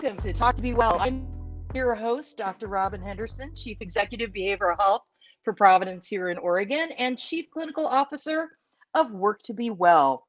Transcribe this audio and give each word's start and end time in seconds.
welcome 0.00 0.16
to 0.16 0.32
Talk 0.32 0.54
to 0.54 0.62
Be 0.62 0.74
Well. 0.74 0.96
I'm 1.00 1.26
your 1.74 1.92
host, 1.96 2.38
Dr. 2.38 2.68
Robin 2.68 3.02
Henderson, 3.02 3.52
Chief 3.56 3.78
Executive 3.80 4.30
Behavioral 4.30 4.78
Health 4.78 5.02
for 5.42 5.52
Providence 5.52 6.06
here 6.06 6.28
in 6.28 6.38
Oregon 6.38 6.92
and 6.98 7.18
Chief 7.18 7.46
Clinical 7.50 7.84
Officer 7.84 8.48
of 8.94 9.10
Work 9.10 9.42
to 9.42 9.54
Be 9.54 9.70
Well. 9.70 10.24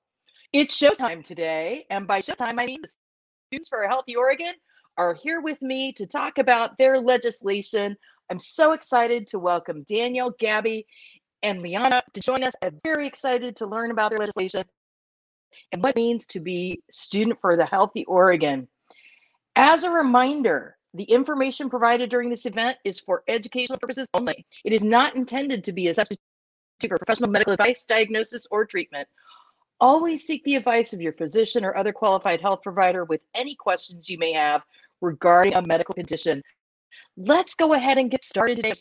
It's 0.53 0.75
showtime 0.75 1.23
today, 1.23 1.85
and 1.91 2.07
by 2.07 2.19
showtime, 2.19 2.59
I 2.59 2.65
mean 2.65 2.79
the 2.81 2.91
Students 3.51 3.69
for 3.69 3.83
a 3.83 3.87
Healthy 3.87 4.15
Oregon 4.15 4.55
are 4.97 5.13
here 5.13 5.39
with 5.39 5.61
me 5.61 5.93
to 5.97 6.07
talk 6.07 6.39
about 6.39 6.75
their 6.79 6.99
legislation. 6.99 7.95
I'm 8.31 8.39
so 8.39 8.71
excited 8.71 9.27
to 9.27 9.37
welcome 9.37 9.85
Daniel, 9.87 10.33
Gabby, 10.39 10.87
and 11.43 11.61
Liana 11.61 12.01
to 12.15 12.21
join 12.21 12.43
us. 12.43 12.55
I'm 12.63 12.79
very 12.83 13.05
excited 13.05 13.55
to 13.57 13.67
learn 13.67 13.91
about 13.91 14.09
their 14.09 14.19
legislation 14.19 14.63
and 15.71 15.83
what 15.83 15.91
it 15.91 15.95
means 15.95 16.25
to 16.25 16.39
be 16.39 16.81
student 16.89 17.37
for 17.39 17.55
the 17.55 17.67
healthy 17.67 18.03
Oregon. 18.05 18.67
As 19.55 19.83
a 19.83 19.91
reminder, 19.91 20.77
the 20.93 21.03
information 21.03 21.69
provided 21.69 22.09
during 22.09 22.29
this 22.29 22.45
event 22.45 22.77
is 22.83 22.99
for 22.99 23.23
educational 23.27 23.77
purposes 23.77 24.07
only. 24.13 24.45
It 24.63 24.73
is 24.73 24.83
not 24.83 25.15
intended 25.15 25.63
to 25.63 25.71
be 25.71 25.87
a 25.87 25.93
substitute 25.93 26.19
for 26.87 26.97
professional 26.97 27.29
medical 27.29 27.53
advice, 27.53 27.85
diagnosis, 27.85 28.47
or 28.51 28.65
treatment. 28.65 29.07
Always 29.81 30.25
seek 30.25 30.43
the 30.43 30.55
advice 30.55 30.93
of 30.93 31.01
your 31.01 31.13
physician 31.13 31.63
or 31.63 31.75
other 31.75 31.93
qualified 31.93 32.41
health 32.41 32.61
provider 32.63 33.05
with 33.05 33.21
any 33.35 33.55
questions 33.55 34.09
you 34.09 34.17
may 34.17 34.33
have 34.33 34.61
regarding 35.01 35.55
a 35.55 35.61
medical 35.61 35.93
condition. 35.93 36.41
Let's 37.17 37.53
go 37.53 37.73
ahead 37.73 37.97
and 37.97 38.09
get 38.09 38.23
started 38.23 38.55
today. 38.55 38.73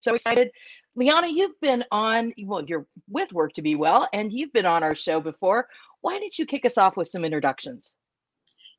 So 0.00 0.14
excited. 0.14 0.50
Liana, 0.96 1.28
you've 1.28 1.60
been 1.60 1.84
on, 1.90 2.32
well, 2.44 2.64
you're 2.64 2.86
with 3.08 3.32
Work 3.32 3.52
to 3.54 3.62
Be 3.62 3.74
Well, 3.74 4.08
and 4.12 4.32
you've 4.32 4.52
been 4.52 4.66
on 4.66 4.82
our 4.82 4.94
show 4.94 5.20
before. 5.20 5.68
Why 6.02 6.18
don't 6.18 6.38
you 6.38 6.46
kick 6.46 6.64
us 6.64 6.78
off 6.78 6.96
with 6.96 7.08
some 7.08 7.24
introductions? 7.24 7.92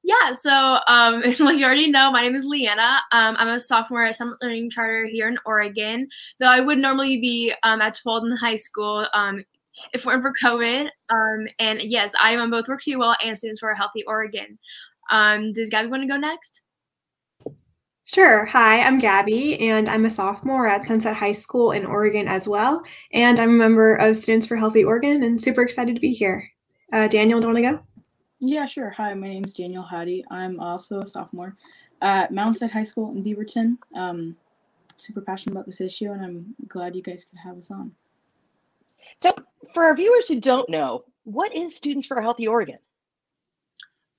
Yeah, 0.05 0.33
so 0.33 0.77
um, 0.87 1.21
like 1.39 1.57
you 1.57 1.65
already 1.65 1.89
know, 1.89 2.11
my 2.11 2.21
name 2.21 2.35
is 2.35 2.45
Leanna. 2.45 2.99
Um, 3.11 3.35
I'm 3.39 3.47
a 3.47 3.59
sophomore 3.59 4.05
at 4.05 4.13
Summit 4.13 4.37
Learning 4.39 4.69
Charter 4.69 5.07
here 5.07 5.27
in 5.27 5.39
Oregon. 5.47 6.07
Though 6.39 6.51
I 6.51 6.59
would 6.59 6.77
normally 6.77 7.19
be 7.19 7.51
um, 7.63 7.81
at 7.81 7.97
Tualatin 7.97 8.37
High 8.37 8.55
School 8.55 9.07
um, 9.13 9.43
if 9.93 10.01
it 10.01 10.05
weren't 10.05 10.21
for 10.21 10.31
COVID. 10.43 10.89
Um, 11.09 11.47
and 11.57 11.81
yes, 11.81 12.13
I 12.21 12.31
am 12.31 12.39
on 12.39 12.51
both 12.51 12.67
Work 12.67 12.83
to 12.83 12.95
Well 12.97 13.15
and 13.23 13.35
Students 13.35 13.59
for 13.59 13.71
a 13.71 13.77
Healthy 13.77 14.03
Oregon. 14.05 14.59
Um, 15.09 15.53
does 15.53 15.71
Gabby 15.71 15.89
want 15.89 16.03
to 16.03 16.07
go 16.07 16.17
next? 16.17 16.61
Sure. 18.03 18.45
Hi, 18.45 18.81
I'm 18.81 18.99
Gabby, 18.99 19.59
and 19.59 19.89
I'm 19.89 20.05
a 20.05 20.11
sophomore 20.11 20.67
at 20.67 20.85
Sunset 20.85 21.15
High 21.15 21.33
School 21.33 21.71
in 21.71 21.83
Oregon 21.83 22.27
as 22.27 22.47
well. 22.47 22.83
And 23.11 23.39
I'm 23.39 23.49
a 23.49 23.53
member 23.53 23.95
of 23.95 24.17
Students 24.17 24.45
for 24.45 24.55
Healthy 24.55 24.83
Oregon 24.83 25.23
and 25.23 25.41
super 25.41 25.63
excited 25.63 25.95
to 25.95 26.01
be 26.01 26.13
here. 26.13 26.47
Uh, 26.93 27.07
Daniel, 27.07 27.39
do 27.39 27.47
you 27.47 27.53
want 27.53 27.65
to 27.65 27.71
go? 27.71 27.94
Yeah, 28.39 28.65
sure. 28.65 28.89
Hi, 28.89 29.13
my 29.13 29.27
name 29.29 29.45
is 29.45 29.53
Daniel 29.53 29.83
Hattie. 29.83 30.25
I'm 30.29 30.59
also 30.59 31.01
a 31.01 31.07
sophomore 31.07 31.55
at 32.01 32.33
Mountainside 32.33 32.71
High 32.71 32.83
School 32.83 33.11
in 33.11 33.23
Beaverton. 33.23 33.77
Um, 33.95 34.35
super 34.97 35.21
passionate 35.21 35.53
about 35.53 35.65
this 35.65 35.79
issue, 35.79 36.11
and 36.11 36.23
I'm 36.23 36.55
glad 36.67 36.95
you 36.95 37.01
guys 37.01 37.25
could 37.25 37.39
have 37.39 37.57
us 37.57 37.71
on. 37.71 37.91
So, 39.21 39.33
for 39.73 39.85
our 39.85 39.95
viewers 39.95 40.27
who 40.27 40.41
don't 40.41 40.69
know, 40.69 41.05
what 41.23 41.55
is 41.55 41.75
Students 41.75 42.07
for 42.07 42.17
a 42.17 42.21
Healthy 42.21 42.47
Oregon? 42.47 42.77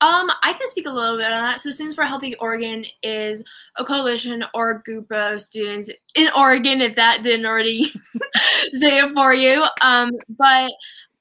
Um, 0.00 0.30
I 0.42 0.52
can 0.52 0.66
speak 0.66 0.86
a 0.86 0.90
little 0.90 1.16
bit 1.18 1.26
on 1.26 1.42
that. 1.42 1.60
So, 1.60 1.70
Students 1.70 1.96
for 1.96 2.02
a 2.02 2.08
Healthy 2.08 2.36
Oregon 2.36 2.86
is 3.02 3.44
a 3.76 3.84
coalition 3.84 4.44
or 4.54 4.70
a 4.70 4.82
group 4.82 5.12
of 5.12 5.42
students 5.42 5.90
in 6.14 6.30
Oregon, 6.34 6.80
if 6.80 6.96
that 6.96 7.22
didn't 7.22 7.44
already 7.44 7.84
say 7.84 8.98
it 8.98 9.12
for 9.12 9.34
you. 9.34 9.62
Um, 9.82 10.12
but 10.30 10.72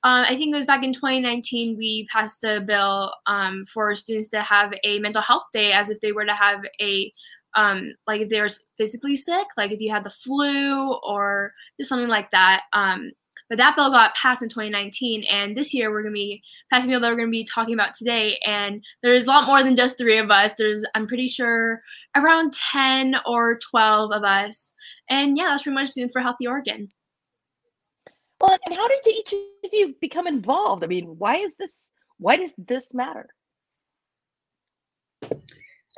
uh, 0.05 0.23
I 0.29 0.35
think 0.35 0.53
it 0.53 0.55
was 0.55 0.67
back 0.67 0.83
in 0.83 0.93
2019 0.93 1.77
we 1.77 2.07
passed 2.13 2.43
a 2.43 2.61
bill 2.61 3.11
um, 3.25 3.65
for 3.73 3.95
students 3.95 4.29
to 4.29 4.41
have 4.41 4.71
a 4.83 4.99
mental 4.99 5.21
health 5.21 5.45
day 5.51 5.71
as 5.71 5.89
if 5.89 5.99
they 5.99 6.11
were 6.11 6.25
to 6.25 6.33
have 6.33 6.63
a 6.79 7.11
um, 7.55 7.93
like 8.05 8.21
if 8.21 8.29
they 8.29 8.39
were 8.39 8.49
physically 8.77 9.15
sick, 9.15 9.47
like 9.57 9.71
if 9.71 9.79
you 9.79 9.91
had 9.91 10.03
the 10.03 10.11
flu 10.11 10.93
or 11.07 11.53
just 11.79 11.89
something 11.89 12.09
like 12.09 12.29
that. 12.31 12.63
Um, 12.73 13.13
but 13.49 13.57
that 13.57 13.75
bill 13.75 13.89
got 13.91 14.15
passed 14.15 14.43
in 14.43 14.49
2019, 14.49 15.23
and 15.23 15.55
this 15.55 15.73
year 15.73 15.91
we're 15.91 16.01
going 16.01 16.13
to 16.13 16.19
be 16.19 16.41
passing 16.71 16.91
a 16.91 16.93
bill 16.93 17.01
that 17.01 17.11
we're 17.11 17.17
going 17.17 17.29
to 17.29 17.31
be 17.31 17.47
talking 17.51 17.73
about 17.73 17.93
today. 17.93 18.39
And 18.45 18.83
there's 19.01 19.25
a 19.25 19.27
lot 19.27 19.47
more 19.47 19.63
than 19.63 19.75
just 19.75 19.97
three 19.97 20.17
of 20.17 20.29
us. 20.29 20.53
There's, 20.57 20.85
I'm 20.95 21.07
pretty 21.07 21.27
sure, 21.27 21.81
around 22.15 22.53
10 22.71 23.15
or 23.25 23.59
12 23.71 24.11
of 24.11 24.23
us. 24.23 24.73
And 25.09 25.37
yeah, 25.37 25.45
that's 25.45 25.63
pretty 25.63 25.75
much 25.75 25.89
Students 25.89 26.13
for 26.13 26.21
Healthy 26.21 26.47
Oregon. 26.47 26.89
Well, 28.45 28.57
and 28.67 28.75
how 28.75 28.87
did 28.87 29.07
each 29.07 29.33
of 29.33 29.73
you 29.73 29.95
become 29.99 30.27
involved? 30.27 30.83
I 30.83 30.87
mean, 30.87 31.05
why 31.17 31.37
is 31.37 31.55
this? 31.55 31.91
Why 32.17 32.37
does 32.37 32.53
this 32.57 32.93
matter? 32.93 33.27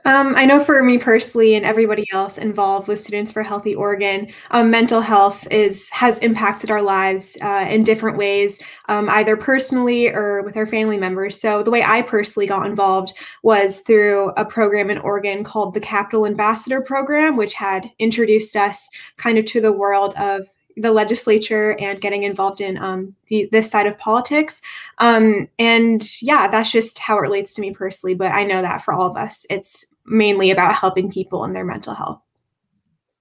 Um, 0.06 0.36
I 0.36 0.46
know 0.46 0.64
for 0.64 0.82
me 0.82 0.98
personally 0.98 1.56
and 1.56 1.66
everybody 1.66 2.06
else 2.14 2.38
involved 2.38 2.88
with 2.88 3.02
Students 3.02 3.34
for 3.34 3.44
Healthy 3.44 3.76
Oregon, 3.76 4.32
um, 4.52 4.72
mental 4.72 5.02
health 5.02 5.46
is 5.52 5.90
has 5.90 6.20
impacted 6.20 6.72
our 6.72 6.82
lives 6.82 7.36
uh, 7.42 7.68
in 7.70 7.84
different 7.84 8.18
ways, 8.18 8.60
um, 8.88 9.10
either 9.10 9.36
personally 9.36 10.08
or 10.08 10.44
with 10.44 10.56
our 10.56 10.68
family 10.68 10.98
members. 10.98 11.42
So 11.42 11.64
the 11.64 11.72
way 11.72 11.84
I 11.84 12.02
personally 12.02 12.48
got 12.48 12.66
involved 12.66 13.14
was 13.44 13.82
through 13.82 14.32
a 14.38 14.46
program 14.46 14.90
in 14.90 15.00
Oregon 15.00 15.44
called 15.44 15.74
the 15.74 15.82
Capital 15.82 16.26
Ambassador 16.26 16.80
Program, 16.80 17.36
which 17.36 17.56
had 17.56 17.92
introduced 18.00 18.56
us 18.56 18.88
kind 19.18 19.38
of 19.38 19.44
to 19.48 19.60
the 19.60 19.74
world 19.74 20.14
of 20.16 20.48
the 20.78 20.92
legislature 20.92 21.76
and 21.80 22.02
getting 22.02 22.24
involved 22.24 22.62
in 22.62 22.78
um, 22.78 23.16
the, 23.28 23.50
this 23.52 23.70
side 23.70 23.88
of 23.88 23.98
politics. 23.98 24.62
Um, 25.00 25.50
and 25.60 26.22
yeah, 26.22 26.48
that's 26.48 26.72
just 26.72 27.00
how 27.00 27.18
it 27.18 27.22
relates 27.22 27.54
to 27.56 27.62
me 27.62 27.72
personally. 27.72 28.14
But 28.14 28.32
I 28.32 28.44
know 28.44 28.62
that 28.62 28.84
for 28.84 28.94
all 28.94 29.10
of 29.10 29.18
us, 29.18 29.46
it's 29.50 29.94
mainly 30.06 30.52
about 30.52 30.76
helping 30.76 31.12
people 31.12 31.44
in 31.44 31.54
their 31.54 31.66
mental 31.66 31.94
health. 31.94 32.22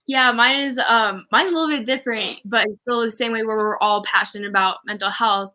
Yeah, 0.06 0.30
mine 0.30 0.60
is 0.60 0.78
um 0.88 1.26
mine's 1.32 1.50
a 1.50 1.54
little 1.54 1.76
bit 1.76 1.84
different, 1.84 2.40
but 2.44 2.66
it's 2.66 2.80
still 2.80 3.00
the 3.00 3.10
same 3.10 3.32
way 3.32 3.44
where 3.44 3.56
we're 3.56 3.78
all 3.78 4.04
passionate 4.04 4.48
about 4.48 4.78
mental 4.86 5.10
health. 5.10 5.52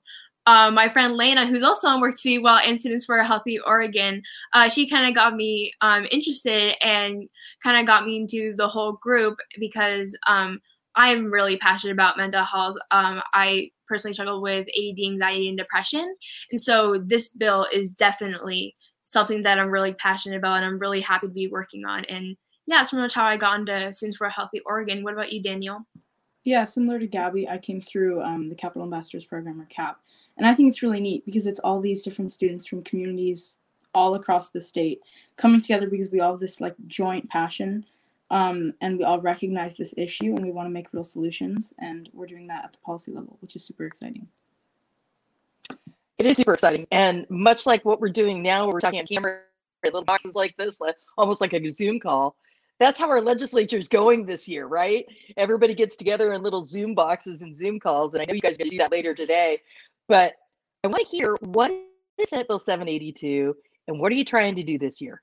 Um, 0.48 0.74
my 0.74 0.90
friend 0.90 1.16
Lena, 1.16 1.46
who's 1.46 1.64
also 1.64 1.88
on 1.88 2.02
Work 2.02 2.16
Be 2.22 2.40
Well 2.40 2.60
and 2.66 2.80
Students 2.80 3.06
for 3.06 3.18
a 3.18 3.26
Healthy 3.26 3.60
Oregon, 3.60 4.24
uh, 4.54 4.68
she 4.68 4.90
kind 4.90 5.08
of 5.08 5.14
got 5.14 5.36
me 5.36 5.72
um, 5.82 6.06
interested 6.12 6.76
and 6.82 7.30
kind 7.64 7.80
of 7.80 7.86
got 7.86 8.06
me 8.06 8.18
into 8.18 8.56
the 8.58 8.68
whole 8.68 8.94
group 8.94 9.38
because 9.60 10.18
um, 10.28 10.60
I'm 10.96 11.32
really 11.32 11.58
passionate 11.58 11.94
about 11.94 12.18
mental 12.18 12.44
health. 12.44 12.78
Um, 12.92 13.22
I 13.34 13.72
personally 13.88 14.14
struggle 14.14 14.42
with 14.42 14.68
ADD, 14.68 15.00
anxiety, 15.06 15.50
and 15.50 15.58
depression. 15.58 16.16
And 16.52 16.60
so 16.60 17.02
this 17.06 17.30
bill 17.30 17.68
is 17.74 17.94
definitely 17.94 18.76
something 19.02 19.42
that 19.42 19.60
I'm 19.60 19.70
really 19.70 19.94
passionate 19.94 20.38
about 20.38 20.58
and 20.58 20.66
I'm 20.66 20.80
really 20.80 21.02
happy 21.02 21.28
to 21.28 21.34
be 21.34 21.48
working 21.48 21.86
on. 21.86 22.06
And 22.06 22.38
yeah, 22.68 22.78
that's 22.80 22.92
pretty 22.92 23.02
much 23.02 23.14
how 23.14 23.26
I 23.26 23.38
got 23.38 23.60
into 23.60 23.94
Students 23.94 24.18
for 24.18 24.28
a 24.28 24.32
Healthy 24.32 24.62
Oregon. 24.66 25.04
What 25.04 25.14
about 25.14 25.32
you, 25.32 25.42
Daniel? 25.42 25.86
Yeah, 26.44 26.64
similar 26.64 27.00
to 27.00 27.08
Gabby, 27.08 27.48
I 27.48 27.58
came 27.58 27.82
through 27.82 28.22
um, 28.22 28.50
the 28.50 28.56
Capital 28.56 28.84
Ambassadors 28.84 29.26
Program 29.26 29.62
or 29.62 29.66
CAP. 29.66 30.00
And 30.38 30.48
I 30.48 30.54
think 30.54 30.70
it's 30.70 30.82
really 30.82 31.00
neat 31.00 31.26
because 31.26 31.46
it's 31.46 31.60
all 31.60 31.82
these 31.82 32.04
different 32.04 32.32
students 32.32 32.66
from 32.66 32.84
communities 32.84 33.58
all 33.94 34.16
across 34.16 34.50
the 34.50 34.62
state 34.62 35.02
coming 35.38 35.62
together 35.62 35.90
because 35.90 36.10
we 36.10 36.20
all 36.20 36.32
have 36.32 36.40
this 36.40 36.62
like 36.62 36.76
joint 36.88 37.30
passion 37.30 37.86
um, 38.32 38.74
and 38.80 38.98
we 38.98 39.04
all 39.04 39.20
recognize 39.20 39.76
this 39.76 39.94
issue 39.98 40.34
and 40.36 40.40
we 40.40 40.52
want 40.52 40.66
to 40.66 40.72
make 40.72 40.94
real 40.94 41.04
solutions. 41.04 41.74
And 41.80 42.10
we're 42.14 42.26
doing 42.26 42.48
that 42.48 42.64
at 42.64 42.72
the 42.72 42.80
policy 42.80 43.12
level, 43.12 43.38
which 43.42 43.58
is 43.58 43.66
super 43.66 43.86
exciting. 43.86 44.26
It 46.18 46.26
is 46.26 46.38
super 46.38 46.54
exciting. 46.54 46.88
And 46.92 47.30
much 47.30 47.66
like 47.66 47.84
what 47.84 48.00
we're 48.00 48.10
doing 48.10 48.42
now, 48.42 48.70
we're 48.70 48.80
talking 48.80 49.00
on 49.00 49.06
camera, 49.06 49.40
little 49.84 50.04
boxes 50.04 50.34
like 50.34 50.56
this, 50.56 50.80
almost 51.18 51.42
like 51.42 51.52
a 51.54 51.70
Zoom 51.70 52.00
call. 52.00 52.38
That's 52.80 52.98
how 52.98 53.10
our 53.10 53.22
legislature 53.22 53.78
is 53.78 53.90
going 53.90 54.26
this 54.26 54.48
year, 54.48 54.66
right? 54.66 55.06
Everybody 55.36 55.76
gets 55.76 55.98
together 55.98 56.34
in 56.34 56.42
little 56.42 56.64
Zoom 56.64 56.96
boxes 56.96 57.42
and 57.42 57.56
Zoom 57.56 57.80
calls. 57.80 58.14
And 58.14 58.22
I 58.22 58.26
know 58.26 58.34
you 58.34 58.42
guys 58.42 58.56
are 58.56 58.60
going 58.60 58.70
to 58.70 58.76
do 58.76 58.82
that 58.82 58.92
later 58.92 59.14
today. 59.14 59.62
But 60.08 60.36
I 60.86 60.88
want 60.88 61.06
to 61.06 61.12
hear 61.12 61.36
what 61.42 61.72
is 62.18 62.30
Senate 62.30 62.48
Bill 62.48 62.60
782 62.60 63.56
and 63.88 64.00
what 64.00 64.12
are 64.12 64.16
you 64.16 64.26
trying 64.26 64.56
to 64.56 64.64
do 64.64 64.80
this 64.80 65.02
year? 65.02 65.22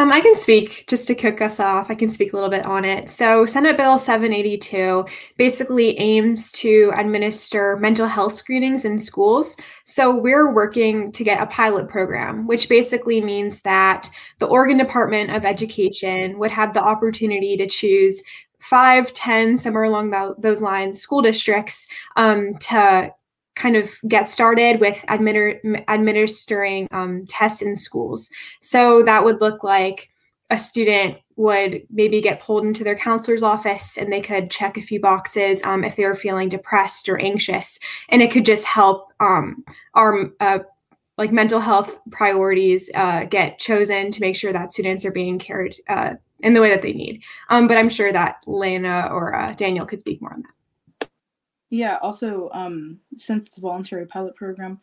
Um, 0.00 0.12
I 0.12 0.20
can 0.20 0.36
speak 0.36 0.84
just 0.86 1.08
to 1.08 1.14
kick 1.16 1.40
us 1.40 1.58
off. 1.58 1.90
I 1.90 1.96
can 1.96 2.12
speak 2.12 2.32
a 2.32 2.36
little 2.36 2.50
bit 2.50 2.64
on 2.64 2.84
it. 2.84 3.10
So, 3.10 3.44
Senate 3.44 3.76
Bill 3.76 3.98
782 3.98 5.04
basically 5.36 5.98
aims 5.98 6.52
to 6.52 6.92
administer 6.96 7.76
mental 7.78 8.06
health 8.06 8.34
screenings 8.34 8.84
in 8.84 9.00
schools. 9.00 9.56
So, 9.84 10.14
we're 10.14 10.52
working 10.52 11.10
to 11.10 11.24
get 11.24 11.42
a 11.42 11.46
pilot 11.46 11.88
program, 11.88 12.46
which 12.46 12.68
basically 12.68 13.20
means 13.20 13.60
that 13.62 14.08
the 14.38 14.46
Oregon 14.46 14.78
Department 14.78 15.34
of 15.34 15.44
Education 15.44 16.38
would 16.38 16.52
have 16.52 16.74
the 16.74 16.82
opportunity 16.82 17.56
to 17.56 17.66
choose 17.66 18.22
five, 18.60 19.12
ten, 19.14 19.58
somewhere 19.58 19.84
along 19.84 20.10
the, 20.10 20.36
those 20.38 20.62
lines, 20.62 21.00
school 21.00 21.22
districts 21.22 21.88
um, 22.14 22.56
to 22.58 23.12
kind 23.58 23.76
of 23.76 23.90
get 24.06 24.28
started 24.28 24.80
with 24.80 25.04
administer, 25.08 25.84
administering 25.88 26.88
um, 26.92 27.26
tests 27.26 27.60
in 27.60 27.74
schools. 27.74 28.30
So 28.60 29.02
that 29.02 29.24
would 29.24 29.40
look 29.40 29.64
like 29.64 30.08
a 30.50 30.58
student 30.58 31.18
would 31.36 31.82
maybe 31.90 32.20
get 32.20 32.40
pulled 32.40 32.64
into 32.64 32.82
their 32.82 32.96
counselor's 32.96 33.42
office 33.42 33.98
and 33.98 34.12
they 34.12 34.20
could 34.20 34.50
check 34.50 34.76
a 34.76 34.82
few 34.82 35.00
boxes 35.00 35.62
um, 35.64 35.84
if 35.84 35.96
they 35.96 36.04
were 36.04 36.14
feeling 36.14 36.48
depressed 36.48 37.08
or 37.08 37.20
anxious. 37.20 37.78
And 38.08 38.22
it 38.22 38.30
could 38.30 38.44
just 38.44 38.64
help 38.64 39.12
um, 39.20 39.64
our 39.94 40.30
uh, 40.40 40.60
like 41.18 41.32
mental 41.32 41.60
health 41.60 41.92
priorities 42.10 42.90
uh, 42.94 43.24
get 43.24 43.58
chosen 43.58 44.10
to 44.12 44.20
make 44.20 44.36
sure 44.36 44.52
that 44.52 44.72
students 44.72 45.04
are 45.04 45.12
being 45.12 45.38
cared 45.38 45.74
uh, 45.88 46.14
in 46.40 46.54
the 46.54 46.60
way 46.60 46.70
that 46.70 46.82
they 46.82 46.92
need. 46.92 47.22
Um, 47.50 47.68
but 47.68 47.76
I'm 47.76 47.90
sure 47.90 48.12
that 48.12 48.36
Lena 48.46 49.08
or 49.12 49.34
uh, 49.34 49.52
Daniel 49.52 49.84
could 49.84 50.00
speak 50.00 50.22
more 50.22 50.32
on 50.32 50.42
that. 50.42 50.57
Yeah. 51.70 51.98
Also, 52.02 52.50
um, 52.52 53.00
since 53.16 53.46
it's 53.46 53.58
a 53.58 53.60
voluntary 53.60 54.06
pilot 54.06 54.34
program, 54.34 54.80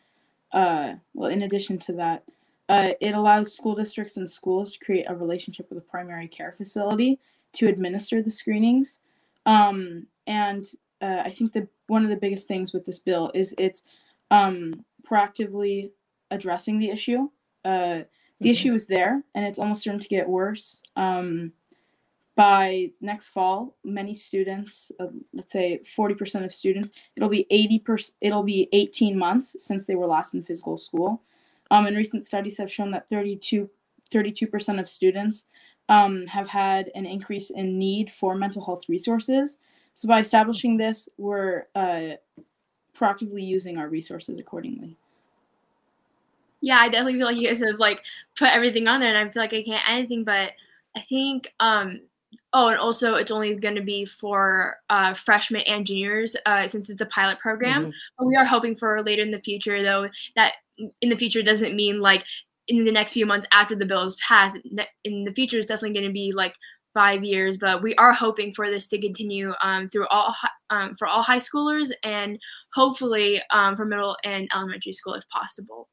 uh, 0.52 0.94
well, 1.14 1.30
in 1.30 1.42
addition 1.42 1.78
to 1.78 1.92
that, 1.94 2.24
uh, 2.68 2.90
it 3.00 3.14
allows 3.14 3.54
school 3.54 3.74
districts 3.74 4.16
and 4.16 4.28
schools 4.28 4.72
to 4.72 4.84
create 4.84 5.06
a 5.08 5.14
relationship 5.14 5.68
with 5.68 5.78
a 5.78 5.82
primary 5.82 6.28
care 6.28 6.52
facility 6.56 7.18
to 7.52 7.68
administer 7.68 8.22
the 8.22 8.30
screenings. 8.30 9.00
Um, 9.44 10.06
and 10.26 10.64
uh, 11.00 11.22
I 11.24 11.30
think 11.30 11.52
that 11.52 11.68
one 11.86 12.02
of 12.02 12.10
the 12.10 12.16
biggest 12.16 12.48
things 12.48 12.72
with 12.72 12.84
this 12.84 12.98
bill 12.98 13.30
is 13.34 13.54
it's 13.58 13.84
um, 14.30 14.84
proactively 15.08 15.90
addressing 16.30 16.78
the 16.78 16.90
issue. 16.90 17.28
Uh, 17.64 18.02
the 18.40 18.46
mm-hmm. 18.46 18.46
issue 18.48 18.74
is 18.74 18.86
there, 18.86 19.22
and 19.34 19.46
it's 19.46 19.58
almost 19.58 19.82
certain 19.82 20.00
to 20.00 20.08
get 20.08 20.28
worse. 20.28 20.82
Um, 20.96 21.52
by 22.36 22.90
next 23.00 23.30
fall, 23.30 23.74
many 23.82 24.14
students, 24.14 24.92
uh, 25.00 25.06
let's 25.32 25.50
say 25.50 25.80
40% 25.96 26.44
of 26.44 26.52
students, 26.52 26.92
it'll 27.16 27.30
be 27.30 27.46
80%, 27.50 28.12
it'll 28.20 28.42
be 28.42 28.68
18 28.72 29.18
months 29.18 29.56
since 29.58 29.86
they 29.86 29.94
were 29.94 30.06
last 30.06 30.34
in 30.34 30.42
physical 30.42 30.76
school. 30.76 31.22
Um, 31.70 31.86
and 31.86 31.96
recent 31.96 32.26
studies 32.26 32.58
have 32.58 32.70
shown 32.70 32.90
that 32.90 33.08
32, 33.08 33.68
32% 34.10 34.78
of 34.78 34.86
students 34.86 35.46
um, 35.88 36.26
have 36.26 36.46
had 36.46 36.90
an 36.94 37.06
increase 37.06 37.50
in 37.50 37.78
need 37.78 38.10
for 38.10 38.34
mental 38.34 38.64
health 38.64 38.88
resources. 38.88 39.58
So 39.94 40.06
by 40.06 40.20
establishing 40.20 40.76
this, 40.76 41.08
we're 41.16 41.64
uh, 41.74 42.16
proactively 42.94 43.46
using 43.46 43.78
our 43.78 43.88
resources 43.88 44.38
accordingly. 44.38 44.98
Yeah, 46.60 46.78
I 46.78 46.88
definitely 46.90 47.14
feel 47.14 47.26
like 47.26 47.36
you 47.36 47.48
guys 47.48 47.60
have 47.60 47.78
like 47.78 48.02
put 48.36 48.54
everything 48.54 48.88
on 48.88 49.00
there, 49.00 49.14
and 49.14 49.28
I 49.28 49.32
feel 49.32 49.42
like 49.42 49.54
I 49.54 49.62
can't 49.62 49.88
anything. 49.88 50.24
But 50.24 50.52
I 50.96 51.00
think, 51.00 51.52
um, 51.60 52.00
oh, 52.56 52.68
and 52.68 52.78
also 52.78 53.16
it's 53.16 53.30
only 53.30 53.54
going 53.54 53.74
to 53.74 53.82
be 53.82 54.06
for 54.06 54.76
uh, 54.88 55.12
freshmen 55.12 55.60
and 55.62 55.86
juniors 55.86 56.34
uh, 56.46 56.66
since 56.66 56.88
it's 56.88 57.02
a 57.02 57.06
pilot 57.06 57.38
program. 57.38 57.82
Mm-hmm. 57.82 57.90
But 58.18 58.26
we 58.26 58.36
are 58.36 58.46
hoping 58.46 58.74
for 58.74 59.02
later 59.02 59.20
in 59.20 59.30
the 59.30 59.42
future, 59.42 59.82
though, 59.82 60.08
that 60.36 60.54
in 60.78 61.10
the 61.10 61.16
future 61.16 61.42
doesn't 61.42 61.76
mean 61.76 62.00
like 62.00 62.24
in 62.68 62.84
the 62.86 62.92
next 62.92 63.12
few 63.12 63.26
months 63.26 63.46
after 63.52 63.74
the 63.74 63.84
bill 63.84 64.02
is 64.04 64.16
passed. 64.26 64.58
In 65.04 65.24
the 65.24 65.34
future 65.34 65.58
is 65.58 65.66
definitely 65.66 66.00
going 66.00 66.08
to 66.08 66.12
be 66.12 66.32
like 66.32 66.54
five 66.94 67.22
years, 67.22 67.58
but 67.58 67.82
we 67.82 67.94
are 67.96 68.14
hoping 68.14 68.54
for 68.54 68.70
this 68.70 68.86
to 68.88 68.98
continue 68.98 69.52
um, 69.60 69.90
through 69.90 70.06
all 70.06 70.34
um, 70.70 70.96
for 70.98 71.06
all 71.06 71.22
high 71.22 71.38
schoolers 71.38 71.92
and 72.04 72.38
hopefully 72.72 73.42
um, 73.50 73.76
for 73.76 73.84
middle 73.84 74.16
and 74.24 74.48
elementary 74.54 74.94
school 74.94 75.12
if 75.12 75.28
possible. 75.28 75.90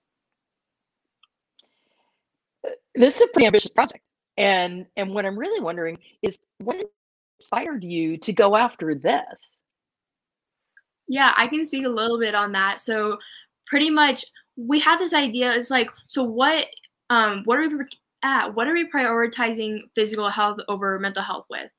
This 2.96 3.18
is 3.18 3.24
a 3.24 3.28
pretty 3.28 3.48
ambitious 3.48 3.72
project, 3.72 4.06
and 4.38 4.86
and 4.98 5.14
what 5.14 5.26
I'm 5.26 5.38
really 5.38 5.62
wondering 5.62 5.98
is 6.22 6.40
what 6.60 6.84
inspired 7.40 7.84
you 7.84 8.18
to 8.18 8.34
go 8.34 8.56
after 8.56 8.96
this? 8.96 9.60
Yeah, 11.08 11.34
I 11.36 11.48
can 11.48 11.66
speak 11.66 11.86
a 11.86 11.90
little 11.90 12.20
bit 12.20 12.36
on 12.36 12.52
that. 12.54 12.80
So 12.80 13.18
pretty 13.68 13.90
much 13.90 14.26
we 14.56 14.80
had 14.80 15.00
this 15.00 15.14
idea. 15.14 15.52
It's 15.52 15.72
like, 15.72 15.90
so 16.08 16.24
what 16.24 16.66
um 17.10 17.44
what 17.46 17.60
are 17.60 17.68
we 17.68 17.86
at? 18.24 18.56
What 18.56 18.68
are 18.68 18.74
we 18.74 18.90
prioritizing 18.90 19.80
physical 19.96 20.30
health 20.30 20.60
over 20.68 20.98
mental 21.00 21.24
health 21.24 21.46
with? 21.50 21.70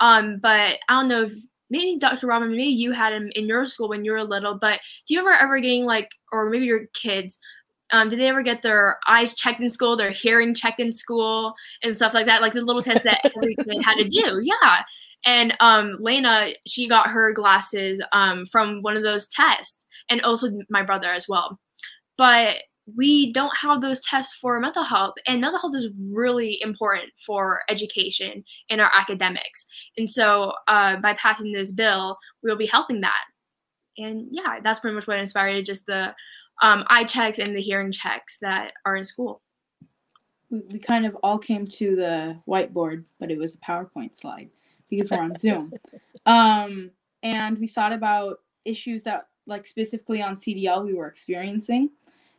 Um, 0.00 0.38
but 0.42 0.78
I 0.88 1.00
don't 1.00 1.08
know 1.08 1.22
if 1.22 1.32
maybe 1.70 1.98
Dr. 1.98 2.26
Robin, 2.26 2.50
maybe 2.50 2.64
you 2.64 2.92
had 2.92 3.12
him 3.12 3.30
in 3.34 3.46
your 3.46 3.64
school 3.64 3.88
when 3.88 4.04
you 4.04 4.12
were 4.12 4.22
little, 4.22 4.58
but 4.58 4.80
do 5.06 5.14
you 5.14 5.20
ever 5.20 5.32
ever 5.32 5.58
getting 5.60 5.84
like, 5.84 6.10
or 6.32 6.50
maybe 6.50 6.66
your 6.66 6.86
kids, 6.92 7.38
um, 7.92 8.08
did 8.08 8.18
they 8.18 8.28
ever 8.28 8.42
get 8.42 8.62
their 8.62 8.98
eyes 9.08 9.34
checked 9.34 9.60
in 9.60 9.68
school, 9.68 9.96
their 9.96 10.10
hearing 10.10 10.54
checked 10.54 10.80
in 10.80 10.92
school, 10.92 11.54
and 11.82 11.94
stuff 11.94 12.14
like 12.14 12.26
that? 12.26 12.42
Like 12.42 12.52
the 12.52 12.62
little 12.62 12.82
test 12.82 13.04
that 13.04 13.20
every 13.24 13.54
kid 13.56 13.82
had 13.84 13.96
to 13.96 14.08
do. 14.08 14.42
Yeah. 14.62 14.82
And 15.24 15.56
um, 15.60 15.98
Lena, 16.00 16.48
she 16.66 16.88
got 16.88 17.08
her 17.08 17.32
glasses 17.32 18.02
um, 18.10 18.44
from 18.46 18.82
one 18.82 18.96
of 18.96 19.04
those 19.04 19.28
tests, 19.28 19.86
and 20.10 20.20
also 20.22 20.48
my 20.68 20.82
brother 20.82 21.10
as 21.10 21.28
well. 21.28 21.60
But 22.18 22.56
we 22.96 23.32
don't 23.32 23.56
have 23.56 23.80
those 23.80 24.00
tests 24.00 24.34
for 24.34 24.58
mental 24.58 24.82
health 24.82 25.14
and 25.26 25.40
mental 25.40 25.60
health 25.60 25.76
is 25.76 25.90
really 26.12 26.60
important 26.62 27.10
for 27.24 27.60
education 27.68 28.44
and 28.70 28.80
our 28.80 28.90
academics 28.92 29.66
and 29.96 30.10
so 30.10 30.52
uh, 30.66 30.96
by 30.96 31.14
passing 31.14 31.52
this 31.52 31.72
bill 31.72 32.16
we'll 32.42 32.56
be 32.56 32.66
helping 32.66 33.00
that 33.00 33.22
and 33.98 34.26
yeah 34.32 34.58
that's 34.62 34.80
pretty 34.80 34.94
much 34.94 35.06
what 35.06 35.18
inspired 35.18 35.64
just 35.64 35.86
the 35.86 36.12
um, 36.62 36.84
eye 36.86 37.04
checks 37.04 37.38
and 37.38 37.54
the 37.54 37.60
hearing 37.60 37.92
checks 37.92 38.38
that 38.38 38.72
are 38.86 38.96
in 38.96 39.04
school. 39.04 39.42
We 40.50 40.78
kind 40.78 41.04
of 41.04 41.14
all 41.16 41.38
came 41.38 41.66
to 41.66 41.96
the 41.96 42.38
whiteboard 42.46 43.04
but 43.18 43.30
it 43.30 43.38
was 43.38 43.54
a 43.54 43.58
powerpoint 43.58 44.14
slide 44.14 44.48
because 44.88 45.10
we're 45.10 45.20
on 45.20 45.36
zoom. 45.36 45.72
Um, 46.24 46.92
and 47.24 47.58
we 47.58 47.66
thought 47.66 47.92
about 47.92 48.42
issues 48.64 49.02
that 49.02 49.26
like 49.46 49.66
specifically 49.66 50.22
on 50.22 50.36
cdl 50.36 50.86
we 50.86 50.94
were 50.94 51.08
experiencing. 51.08 51.90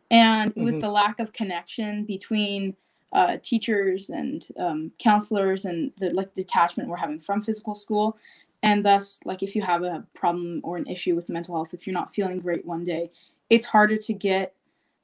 And 0.10 0.56
mm-hmm. 0.56 0.80
the 0.80 0.88
lack 0.88 1.20
of 1.20 1.34
connection 1.34 2.06
between 2.06 2.78
uh, 3.12 3.38
teachers 3.44 4.10
and 4.10 4.48
um, 4.58 4.92
counselors 5.00 5.66
and 5.66 5.92
the 5.98 6.12
like 6.12 6.34
detachment 6.34 6.88
we're 6.88 6.96
having 6.96 7.20
from 7.20 7.42
physical 7.42 7.76
school. 7.76 8.16
And 8.62 8.86
thus 8.86 9.20
like 9.26 9.44
if 9.44 9.54
you 9.54 9.62
have 9.64 9.84
a 9.84 10.06
problem 10.14 10.62
or 10.64 10.78
an 10.78 10.88
issue 10.88 11.14
with 11.16 11.28
mental 11.28 11.56
health 11.56 11.74
if 11.74 11.86
you're 11.86 11.94
not 11.94 12.16
feeling 12.16 12.40
great 12.40 12.66
one 12.66 12.86
day 12.86 13.12
it's 13.50 13.66
harder 13.66 13.98
to 13.98 14.14
get 14.14 14.54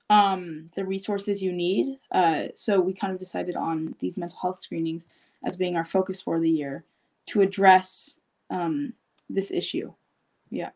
um, 0.09 0.69
the 0.75 0.85
resources 0.85 1.43
you 1.43 1.51
need. 1.51 1.99
Uh, 2.11 2.45
so 2.55 2.79
we 2.79 2.93
kind 2.93 3.13
of 3.13 3.19
decided 3.19 3.55
on 3.55 3.95
these 3.99 4.17
mental 4.17 4.39
health 4.39 4.59
screenings 4.59 5.07
as 5.43 5.55
being 5.55 5.75
our 5.75 5.85
focus 5.85 6.21
for 6.21 6.39
the 6.39 6.49
year 6.49 6.83
to 7.27 7.41
address 7.41 8.15
um, 8.49 8.93
this 9.29 9.51
issue. 9.51 9.93
Yeah. 10.49 10.69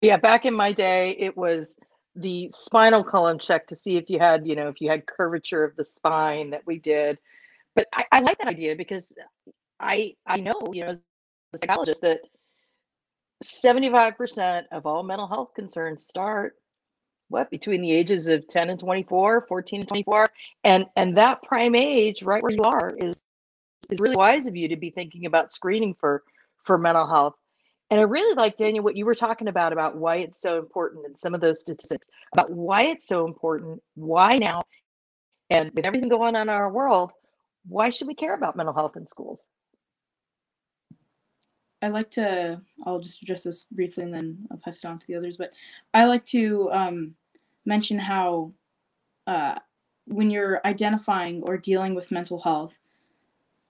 Yeah, 0.00 0.16
back 0.16 0.46
in 0.46 0.54
my 0.54 0.72
day, 0.72 1.16
it 1.18 1.36
was 1.36 1.78
the 2.14 2.48
spinal 2.50 3.04
column 3.04 3.38
check 3.38 3.66
to 3.66 3.76
see 3.76 3.96
if 3.96 4.08
you 4.08 4.18
had, 4.18 4.46
you 4.46 4.56
know, 4.56 4.68
if 4.68 4.80
you 4.80 4.88
had 4.88 5.06
curvature 5.06 5.64
of 5.64 5.76
the 5.76 5.84
spine 5.84 6.50
that 6.50 6.66
we 6.66 6.78
did. 6.78 7.18
But 7.74 7.88
I, 7.92 8.04
I 8.12 8.20
like 8.20 8.38
that 8.38 8.48
idea 8.48 8.74
because 8.74 9.16
I 9.80 10.14
I 10.26 10.38
know, 10.38 10.70
you 10.72 10.82
know, 10.82 10.88
as 10.88 11.04
a 11.54 11.58
psychologist 11.58 12.00
that 12.02 12.20
75% 13.44 14.64
of 14.72 14.86
all 14.86 15.02
mental 15.02 15.26
health 15.26 15.52
concerns 15.54 16.06
start 16.06 16.56
what 17.28 17.50
between 17.50 17.82
the 17.82 17.92
ages 17.92 18.28
of 18.28 18.46
10 18.46 18.70
and 18.70 18.78
24 18.78 19.46
14 19.48 19.80
and 19.80 19.88
24 19.88 20.28
and 20.62 20.86
and 20.94 21.16
that 21.16 21.42
prime 21.42 21.74
age 21.74 22.22
right 22.22 22.40
where 22.40 22.52
you 22.52 22.62
are 22.62 22.94
is 22.98 23.20
is 23.90 23.98
really 23.98 24.14
wise 24.14 24.46
of 24.46 24.54
you 24.54 24.68
to 24.68 24.76
be 24.76 24.90
thinking 24.90 25.26
about 25.26 25.50
screening 25.50 25.92
for 25.92 26.22
for 26.64 26.78
mental 26.78 27.06
health 27.06 27.34
and 27.90 28.00
I 28.00 28.02
really 28.02 28.34
like, 28.34 28.56
Daniel, 28.56 28.82
what 28.82 28.96
you 28.96 29.06
were 29.06 29.14
talking 29.14 29.46
about, 29.46 29.72
about 29.72 29.96
why 29.96 30.16
it's 30.16 30.40
so 30.40 30.58
important 30.58 31.06
and 31.06 31.18
some 31.18 31.34
of 31.34 31.40
those 31.40 31.60
statistics 31.60 32.08
about 32.32 32.50
why 32.50 32.82
it's 32.82 33.06
so 33.06 33.26
important, 33.26 33.80
why 33.94 34.38
now, 34.38 34.64
and 35.50 35.70
with 35.72 35.86
everything 35.86 36.08
going 36.08 36.34
on 36.34 36.42
in 36.42 36.48
our 36.48 36.70
world, 36.70 37.12
why 37.68 37.90
should 37.90 38.08
we 38.08 38.14
care 38.14 38.34
about 38.34 38.56
mental 38.56 38.74
health 38.74 38.96
in 38.96 39.06
schools? 39.06 39.48
I 41.80 41.88
like 41.88 42.10
to, 42.12 42.60
I'll 42.86 43.00
just 43.00 43.20
address 43.20 43.42
this 43.42 43.66
briefly 43.70 44.04
and 44.04 44.14
then 44.14 44.38
I'll 44.50 44.58
pass 44.58 44.78
it 44.78 44.84
on 44.86 44.98
to 44.98 45.06
the 45.06 45.16
others, 45.16 45.36
but 45.36 45.52
I 45.92 46.04
like 46.04 46.24
to 46.26 46.70
um, 46.72 47.14
mention 47.64 47.98
how 47.98 48.52
uh, 49.26 49.56
when 50.06 50.30
you're 50.30 50.60
identifying 50.64 51.42
or 51.42 51.58
dealing 51.58 51.94
with 51.94 52.12
mental 52.12 52.40
health, 52.40 52.78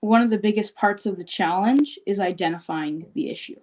one 0.01 0.21
of 0.21 0.29
the 0.29 0.37
biggest 0.37 0.75
parts 0.75 1.05
of 1.07 1.17
the 1.17 1.23
challenge 1.23 1.97
is 2.05 2.19
identifying 2.19 3.07
the 3.15 3.29
issue. 3.29 3.59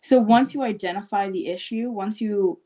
So 0.00 0.20
once 0.20 0.54
you 0.54 0.62
identify 0.62 1.28
the 1.28 1.48
issue, 1.48 1.90
once 1.90 2.20
you 2.20 2.60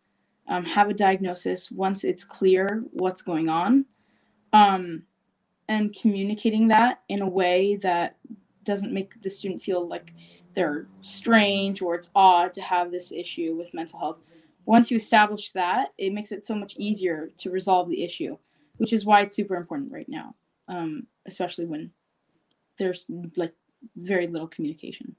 um, 0.49 0.64
have 0.64 0.90
a 0.90 0.95
diagnosis, 0.95 1.71
once 1.71 2.04
it's 2.04 2.25
clear 2.25 2.85
what's 2.92 3.23
going 3.23 3.49
on, 3.49 3.87
um, 4.52 5.04
and 5.69 5.97
communicating 5.97 6.69
that 6.69 7.00
in 7.09 7.23
a 7.23 7.28
way 7.28 7.76
that 7.76 8.16
doesn't 8.64 8.92
make 8.92 9.21
the 9.23 9.31
student 9.31 9.62
feel 9.62 9.88
like 9.88 10.12
they're 10.54 10.87
strange 11.00 11.82
or 11.82 11.94
it's 11.94 12.11
odd 12.14 12.54
to 12.54 12.62
have 12.62 12.90
this 12.90 13.12
issue 13.12 13.54
with 13.54 13.75
mental 13.75 13.99
health. 13.99 14.18
Once 14.64 14.90
you 14.90 14.97
establish 14.97 15.50
that, 15.52 15.92
it 15.99 16.12
makes 16.12 16.32
it 16.32 16.44
so 16.44 16.54
much 16.54 16.75
easier 16.76 17.30
to 17.38 17.50
resolve 17.50 17.88
the 17.88 18.04
issue, 18.04 18.37
which 18.76 18.92
is 18.92 19.04
why 19.04 19.23
it's 19.23 19.35
super 19.35 19.56
important 19.56 19.92
right 19.92 20.09
now, 20.09 20.35
um, 20.68 21.06
especially 21.26 21.64
when 21.64 21.90
there's 22.78 23.06
like 23.37 23.54
very 23.97 24.26
little 24.26 24.49
communication. 24.49 25.16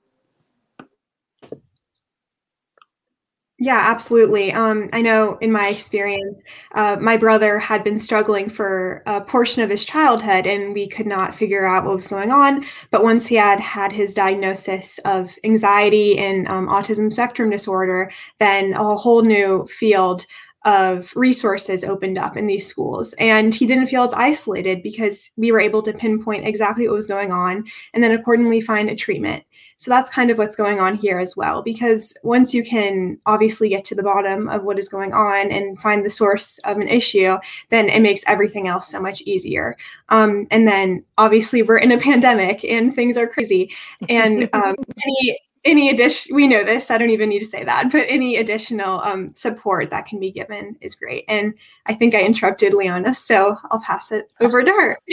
Yeah, 3.63 3.77
absolutely. 3.79 4.51
Um, 4.51 4.89
I 4.91 5.01
know 5.01 5.37
in 5.39 5.49
my 5.49 5.69
experience, 5.69 6.43
uh, 6.73 6.97
my 6.99 7.15
brother 7.15 7.59
had 7.59 7.81
been 7.81 7.97
struggling 7.97 8.49
for 8.49 9.01
a 9.05 9.21
portion 9.21 9.61
of 9.61 9.69
his 9.69 9.85
childhood 9.85 10.45
and 10.45 10.73
we 10.73 10.85
could 10.85 11.05
not 11.05 11.33
figure 11.33 11.65
out 11.65 11.85
what 11.85 11.95
was 11.95 12.09
going 12.09 12.29
on. 12.29 12.65
But 12.91 13.03
once 13.03 13.25
he 13.25 13.35
had 13.35 13.61
had 13.61 13.93
his 13.93 14.13
diagnosis 14.13 14.97
of 15.05 15.31
anxiety 15.45 16.17
and 16.17 16.45
um, 16.49 16.67
autism 16.67 17.13
spectrum 17.13 17.49
disorder, 17.51 18.11
then 18.39 18.73
a 18.73 18.97
whole 18.97 19.21
new 19.21 19.65
field 19.67 20.25
of 20.65 21.11
resources 21.15 21.83
opened 21.83 22.17
up 22.17 22.37
in 22.37 22.47
these 22.47 22.65
schools. 22.65 23.13
And 23.13 23.53
he 23.53 23.65
didn't 23.65 23.87
feel 23.87 24.03
as 24.03 24.13
isolated 24.13 24.81
because 24.81 25.31
we 25.35 25.51
were 25.51 25.59
able 25.59 25.81
to 25.81 25.93
pinpoint 25.93 26.47
exactly 26.47 26.87
what 26.87 26.95
was 26.95 27.07
going 27.07 27.31
on 27.31 27.65
and 27.93 28.03
then 28.03 28.13
accordingly 28.13 28.61
find 28.61 28.89
a 28.89 28.95
treatment. 28.95 29.43
So 29.77 29.91
that's 29.91 30.09
kind 30.09 30.31
of 30.31 30.37
what's 30.37 30.55
going 30.55 30.79
on 30.79 30.95
here 30.95 31.19
as 31.19 31.35
well. 31.35 31.61
Because 31.61 32.15
once 32.23 32.53
you 32.53 32.63
can 32.63 33.17
obviously 33.25 33.67
get 33.67 33.83
to 33.85 33.95
the 33.95 34.03
bottom 34.03 34.47
of 34.47 34.63
what 34.63 34.79
is 34.79 34.87
going 34.87 35.13
on 35.13 35.51
and 35.51 35.77
find 35.79 36.05
the 36.05 36.09
source 36.09 36.57
of 36.59 36.77
an 36.77 36.87
issue, 36.87 37.37
then 37.69 37.89
it 37.89 38.01
makes 38.01 38.21
everything 38.25 38.67
else 38.67 38.87
so 38.87 39.01
much 39.01 39.21
easier. 39.23 39.75
Um, 40.07 40.47
and 40.51 40.65
then 40.65 41.03
obviously 41.17 41.63
we're 41.63 41.77
in 41.77 41.91
a 41.91 41.97
pandemic 41.99 42.63
and 42.63 42.95
things 42.95 43.17
are 43.17 43.27
crazy. 43.27 43.71
And 44.07 44.49
um, 44.53 44.75
any 45.05 45.37
any 45.65 45.89
addition 45.89 46.35
we 46.35 46.47
know 46.47 46.63
this 46.63 46.91
i 46.91 46.97
don't 46.97 47.09
even 47.09 47.29
need 47.29 47.39
to 47.39 47.45
say 47.45 47.63
that 47.63 47.91
but 47.91 48.05
any 48.09 48.37
additional 48.37 48.99
um, 49.01 49.33
support 49.35 49.89
that 49.89 50.05
can 50.05 50.19
be 50.19 50.31
given 50.31 50.75
is 50.81 50.95
great. 50.95 51.25
And 51.27 51.53
i 51.85 51.93
think 51.93 52.13
i 52.13 52.21
interrupted 52.21 52.73
leona 52.73 53.15
so 53.15 53.57
i'll 53.71 53.81
pass 53.81 54.11
it 54.11 54.31
over 54.41 54.63
to 54.63 54.71
her. 54.71 54.99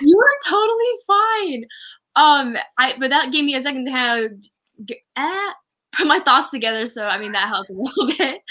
You 0.00 0.18
are 0.20 0.48
totally 0.48 0.92
fine. 1.06 1.64
Um 2.16 2.56
i 2.78 2.94
but 2.98 3.10
that 3.10 3.32
gave 3.32 3.44
me 3.44 3.54
a 3.54 3.60
second 3.60 3.86
to 3.86 3.90
have 3.90 4.30
eh, 5.16 5.50
put 5.92 6.06
my 6.06 6.20
thoughts 6.20 6.50
together 6.50 6.86
so 6.86 7.06
i 7.06 7.18
mean 7.18 7.32
that 7.32 7.48
helped 7.48 7.70
a 7.70 7.74
little 7.74 8.06
bit. 8.18 8.42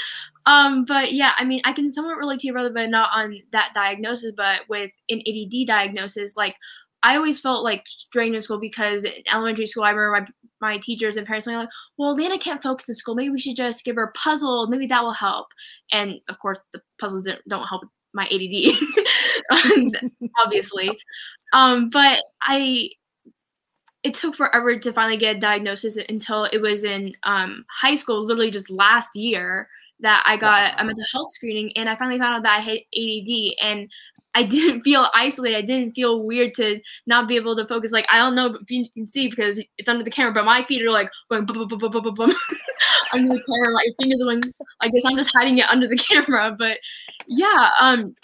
Um 0.45 0.85
but 0.85 1.13
yeah 1.13 1.33
i 1.37 1.43
mean 1.43 1.61
i 1.65 1.73
can 1.73 1.89
somewhat 1.89 2.17
relate 2.17 2.39
to 2.39 2.47
your 2.47 2.53
brother 2.53 2.71
but 2.73 2.89
not 2.89 3.09
on 3.13 3.37
that 3.51 3.71
diagnosis 3.73 4.31
but 4.35 4.61
with 4.69 4.91
an 5.09 5.21
add 5.27 5.67
diagnosis 5.67 6.37
like 6.37 6.55
I 7.03 7.15
always 7.15 7.39
felt 7.39 7.63
like 7.63 7.87
strange 7.87 8.35
in 8.35 8.41
school 8.41 8.59
because 8.59 9.05
in 9.05 9.13
elementary 9.31 9.67
school, 9.67 9.83
I 9.83 9.91
remember 9.91 10.19
my 10.19 10.46
my 10.61 10.77
teachers 10.77 11.17
and 11.17 11.25
parents 11.27 11.47
were 11.47 11.53
like, 11.53 11.69
well, 11.97 12.15
Lana 12.15 12.37
can't 12.37 12.63
focus 12.63 12.89
in 12.89 12.95
school. 12.95 13.15
Maybe 13.15 13.29
we 13.29 13.39
should 13.39 13.55
just 13.55 13.85
give 13.85 13.95
her 13.95 14.03
a 14.03 14.11
puzzle. 14.11 14.67
Maybe 14.67 14.87
that 14.87 15.03
will 15.03 15.11
help. 15.11 15.47
And 15.91 16.19
of 16.29 16.39
course, 16.39 16.63
the 16.73 16.81
puzzles 16.99 17.27
don't 17.47 17.67
help 17.67 17.83
my 18.13 18.25
ADD, 18.25 18.73
obviously. 20.43 20.89
Um, 21.53 21.89
but 21.89 22.19
I, 22.41 22.89
it 24.03 24.13
took 24.13 24.35
forever 24.35 24.77
to 24.77 24.93
finally 24.93 25.17
get 25.17 25.37
a 25.37 25.39
diagnosis 25.39 25.97
until 25.97 26.45
it 26.45 26.61
was 26.61 26.83
in 26.83 27.13
um, 27.23 27.65
high 27.69 27.95
school, 27.95 28.25
literally 28.25 28.51
just 28.51 28.69
last 28.69 29.15
year 29.15 29.69
that 29.99 30.23
I 30.25 30.37
got 30.37 30.79
a 30.79 30.85
mental 30.85 31.03
health 31.11 31.31
screening 31.31 31.71
and 31.75 31.89
I 31.89 31.95
finally 31.95 32.19
found 32.19 32.35
out 32.35 32.43
that 32.43 32.57
I 32.57 32.61
had 32.61 32.77
ADD 32.95 33.55
and 33.61 33.89
I 34.37 34.43
didn't 34.43 34.83
feel 34.83 35.07
isolated. 35.15 35.57
I 35.57 35.61
didn't 35.61 35.95
feel 35.95 36.23
weird 36.23 36.53
to 36.55 36.79
not 37.07 37.27
be 37.27 37.37
able 37.37 37.55
to 37.55 37.67
focus. 37.67 37.91
Like 37.91 38.05
I 38.07 38.17
don't 38.17 38.35
know 38.35 38.53
if 38.61 38.69
you 38.69 38.85
can 38.93 39.07
see 39.07 39.29
because 39.29 39.59
it's 39.79 39.89
under 39.89 40.03
the 40.03 40.11
camera, 40.11 40.31
but 40.31 40.45
my 40.45 40.63
feet 40.63 40.85
are 40.85 40.91
like 40.91 41.09
going 41.31 41.45
boom, 41.45 41.67
boom, 41.67 41.79
boom, 41.79 41.91
boom, 41.91 42.03
boom, 42.03 42.13
boom, 42.13 42.31
under 43.13 43.33
the 43.33 43.41
camera. 43.41 43.73
My 43.73 43.87
fingers 43.99 44.21
are 44.21 44.25
going 44.25 44.43
like 44.79 44.91
this. 44.91 45.05
I'm 45.05 45.17
just 45.17 45.35
hiding 45.35 45.57
it 45.57 45.67
under 45.69 45.87
the 45.87 45.97
camera. 46.09 46.55
But 46.55 46.77
yeah, 47.27 47.71
um, 47.81 48.15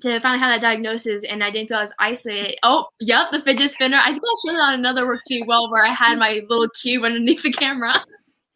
to 0.00 0.20
finally 0.20 0.38
have 0.38 0.54
that 0.54 0.66
diagnosis 0.66 1.22
and 1.24 1.44
I 1.44 1.50
didn't 1.50 1.68
feel 1.68 1.78
as 1.78 1.92
isolated. 1.98 2.56
Oh, 2.62 2.86
yep, 3.00 3.30
the 3.30 3.42
fidget 3.42 3.68
spinner. 3.68 3.98
I 3.98 4.12
think 4.12 4.22
I 4.24 4.34
showed 4.46 4.56
it 4.56 4.62
on 4.62 4.74
another 4.74 5.06
work 5.06 5.20
too. 5.28 5.42
Well, 5.46 5.70
where 5.70 5.84
I 5.84 5.92
had 5.92 6.18
my 6.18 6.40
little 6.48 6.70
cube 6.70 7.04
underneath 7.04 7.42
the 7.42 7.52
camera. 7.52 7.94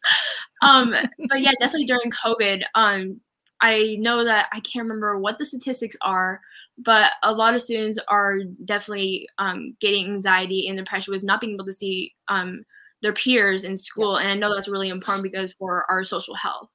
um, 0.63 0.95
but 1.29 1.41
yeah, 1.41 1.51
definitely 1.59 1.85
during 1.85 2.09
COVID. 2.09 2.63
Um, 2.73 3.21
I 3.61 3.97
know 3.99 4.23
that 4.23 4.47
I 4.51 4.59
can't 4.61 4.83
remember 4.83 5.19
what 5.19 5.37
the 5.37 5.45
statistics 5.45 5.95
are, 6.01 6.41
but 6.83 7.11
a 7.23 7.33
lot 7.33 7.53
of 7.53 7.61
students 7.61 7.99
are 8.07 8.39
definitely 8.65 9.27
um, 9.37 9.75
getting 9.79 10.05
anxiety 10.05 10.67
and 10.67 10.77
depression 10.77 11.11
with 11.11 11.23
not 11.23 11.41
being 11.41 11.53
able 11.53 11.65
to 11.65 11.73
see 11.73 12.13
um, 12.27 12.63
their 13.01 13.13
peers 13.13 13.63
in 13.63 13.77
school. 13.77 14.17
And 14.17 14.29
I 14.29 14.35
know 14.35 14.53
that's 14.53 14.69
really 14.69 14.89
important 14.89 15.23
because 15.23 15.53
for 15.53 15.85
our 15.89 16.03
social 16.03 16.35
health. 16.35 16.71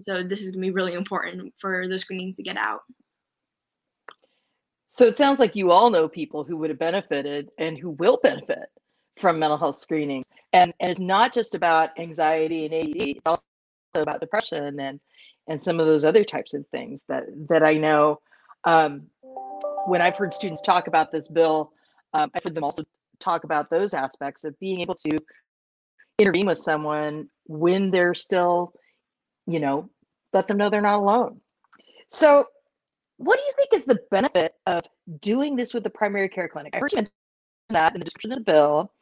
so 0.00 0.22
this 0.22 0.42
is 0.42 0.52
going 0.52 0.62
to 0.62 0.68
be 0.68 0.74
really 0.74 0.94
important 0.94 1.52
for 1.58 1.88
the 1.88 1.98
screenings 1.98 2.36
to 2.36 2.42
get 2.42 2.56
out. 2.56 2.80
So 4.86 5.06
it 5.06 5.16
sounds 5.16 5.38
like 5.38 5.54
you 5.54 5.70
all 5.70 5.90
know 5.90 6.08
people 6.08 6.44
who 6.44 6.56
would 6.56 6.70
have 6.70 6.78
benefited 6.78 7.50
and 7.58 7.78
who 7.78 7.90
will 7.90 8.18
benefit 8.22 8.68
from 9.18 9.38
mental 9.38 9.58
health 9.58 9.76
screenings. 9.76 10.28
And, 10.52 10.72
and 10.80 10.90
it's 10.90 11.00
not 11.00 11.32
just 11.32 11.54
about 11.54 11.98
anxiety 11.98 12.64
and 12.66 12.74
AD 12.74 12.96
it's 12.96 13.20
also 13.24 13.42
about 13.94 14.20
depression 14.20 14.80
and 14.80 15.00
and 15.48 15.60
some 15.60 15.80
of 15.80 15.86
those 15.86 16.04
other 16.04 16.22
types 16.22 16.54
of 16.54 16.66
things 16.68 17.02
that 17.08 17.24
that 17.48 17.62
I 17.64 17.74
know 17.74 18.20
um, 18.64 19.06
when 19.86 20.00
I've 20.00 20.16
heard 20.16 20.34
students 20.34 20.60
talk 20.60 20.86
about 20.86 21.12
this 21.12 21.28
bill, 21.28 21.72
um, 22.14 22.30
I've 22.34 22.42
heard 22.42 22.54
them 22.54 22.64
also 22.64 22.82
talk 23.18 23.44
about 23.44 23.70
those 23.70 23.94
aspects 23.94 24.44
of 24.44 24.58
being 24.58 24.80
able 24.80 24.94
to 24.94 25.18
intervene 26.18 26.46
with 26.46 26.58
someone 26.58 27.28
when 27.46 27.90
they're 27.90 28.14
still, 28.14 28.72
you 29.46 29.60
know, 29.60 29.88
let 30.32 30.48
them 30.48 30.56
know 30.56 30.70
they're 30.70 30.80
not 30.80 30.98
alone. 30.98 31.40
So, 32.08 32.46
what 33.16 33.36
do 33.36 33.42
you 33.42 33.52
think 33.56 33.68
is 33.74 33.84
the 33.84 34.00
benefit 34.10 34.54
of 34.66 34.82
doing 35.20 35.56
this 35.56 35.74
with 35.74 35.84
the 35.84 35.90
primary 35.90 36.28
care 36.28 36.48
clinic? 36.48 36.74
I 36.74 36.78
heard 36.78 36.92
you 36.92 36.96
mention 36.96 37.12
that 37.70 37.94
in 37.94 38.00
the 38.00 38.04
description 38.04 38.32
of 38.32 38.38
the 38.38 38.44
bill. 38.44 38.92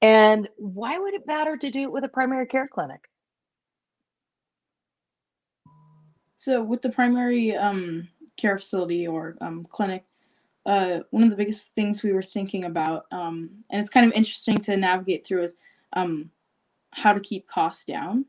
And 0.00 0.48
why 0.56 0.96
would 0.96 1.14
it 1.14 1.26
matter 1.26 1.56
to 1.56 1.70
do 1.70 1.82
it 1.82 1.92
with 1.92 2.04
a 2.04 2.08
primary 2.08 2.46
care 2.46 2.68
clinic? 2.68 3.00
So, 6.36 6.62
with 6.62 6.82
the 6.82 6.90
primary 6.90 7.56
um, 7.56 8.08
care 8.38 8.56
facility 8.56 9.06
or 9.06 9.36
um, 9.42 9.66
clinic, 9.70 10.04
uh, 10.64 11.00
one 11.10 11.22
of 11.22 11.30
the 11.30 11.36
biggest 11.36 11.74
things 11.74 12.02
we 12.02 12.12
were 12.12 12.22
thinking 12.22 12.64
about, 12.64 13.06
um, 13.12 13.50
and 13.70 13.80
it's 13.80 13.90
kind 13.90 14.06
of 14.06 14.12
interesting 14.12 14.58
to 14.58 14.76
navigate 14.76 15.26
through, 15.26 15.42
is 15.42 15.54
um, 15.94 16.30
how 16.92 17.12
to 17.12 17.20
keep 17.20 17.46
costs 17.46 17.84
down, 17.84 18.24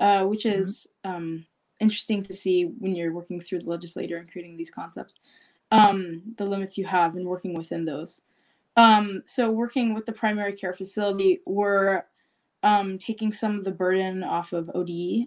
uh, 0.00 0.24
which 0.24 0.44
mm-hmm. 0.44 0.60
is 0.60 0.86
um, 1.04 1.46
interesting 1.80 2.22
to 2.22 2.32
see 2.32 2.64
when 2.78 2.94
you're 2.94 3.12
working 3.12 3.40
through 3.40 3.60
the 3.60 3.70
legislator 3.70 4.16
and 4.16 4.30
creating 4.30 4.56
these 4.56 4.70
concepts, 4.70 5.14
um, 5.70 6.22
the 6.36 6.44
limits 6.44 6.78
you 6.78 6.84
have 6.84 7.16
and 7.16 7.26
working 7.26 7.54
within 7.54 7.84
those. 7.84 8.22
Um, 8.76 9.22
so, 9.26 9.50
working 9.50 9.92
with 9.92 10.06
the 10.06 10.12
primary 10.12 10.52
care 10.52 10.72
facility, 10.72 11.40
we're 11.46 12.04
taking 12.98 13.32
some 13.32 13.58
of 13.58 13.64
the 13.64 13.70
burden 13.70 14.22
off 14.22 14.52
of 14.52 14.70
ODE 14.74 15.26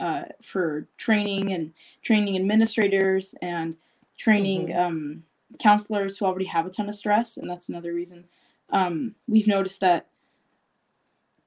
uh, 0.00 0.24
for 0.42 0.86
training 0.96 1.52
and 1.52 1.72
training 2.02 2.36
administrators 2.36 3.34
and 3.42 3.76
training 4.16 4.68
mm-hmm. 4.68 4.80
um, 4.80 5.22
counselors 5.60 6.16
who 6.18 6.24
already 6.24 6.44
have 6.46 6.66
a 6.66 6.70
ton 6.70 6.88
of 6.88 6.94
stress. 6.94 7.36
And 7.36 7.48
that's 7.48 7.68
another 7.68 7.92
reason 7.92 8.24
um, 8.72 9.14
we've 9.28 9.46
noticed 9.46 9.80
that 9.80 10.06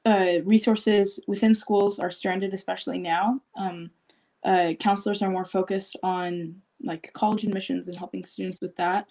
uh, 0.05 0.41
resources 0.43 1.19
within 1.27 1.55
schools 1.55 1.99
are 1.99 2.11
stranded, 2.11 2.53
especially 2.53 2.99
now. 2.99 3.39
Um, 3.55 3.89
uh, 4.43 4.73
counselors 4.79 5.21
are 5.21 5.29
more 5.29 5.45
focused 5.45 5.95
on 6.03 6.55
like 6.83 7.11
college 7.13 7.45
admissions 7.45 7.87
and 7.87 7.97
helping 7.97 8.25
students 8.25 8.59
with 8.59 8.75
that. 8.75 9.07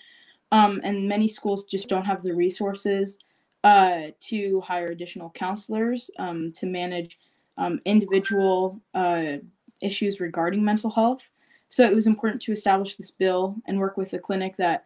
Um, 0.51 0.81
and 0.85 1.09
many 1.09 1.29
schools 1.29 1.65
just 1.65 1.89
don't 1.89 2.05
have 2.05 2.23
the 2.23 2.35
resources 2.35 3.19
uh, 3.65 4.09
to 4.21 4.61
hire 4.61 4.89
additional 4.89 5.31
counselors 5.31 6.11
um, 6.19 6.53
to 6.53 6.67
manage 6.67 7.19
um, 7.59 7.81
individual 7.85 8.81
uh, 8.95 9.37
issues 9.81 10.21
regarding 10.21 10.65
mental 10.65 10.91
health. 10.91 11.31
So 11.69 11.85
it 11.85 11.95
was 11.95 12.07
important 12.07 12.43
to 12.43 12.53
establish 12.53 12.97
this 12.97 13.11
bill 13.11 13.57
and 13.67 13.79
work 13.79 13.97
with 13.97 14.13
a 14.13 14.19
clinic 14.19 14.57
that 14.59 14.85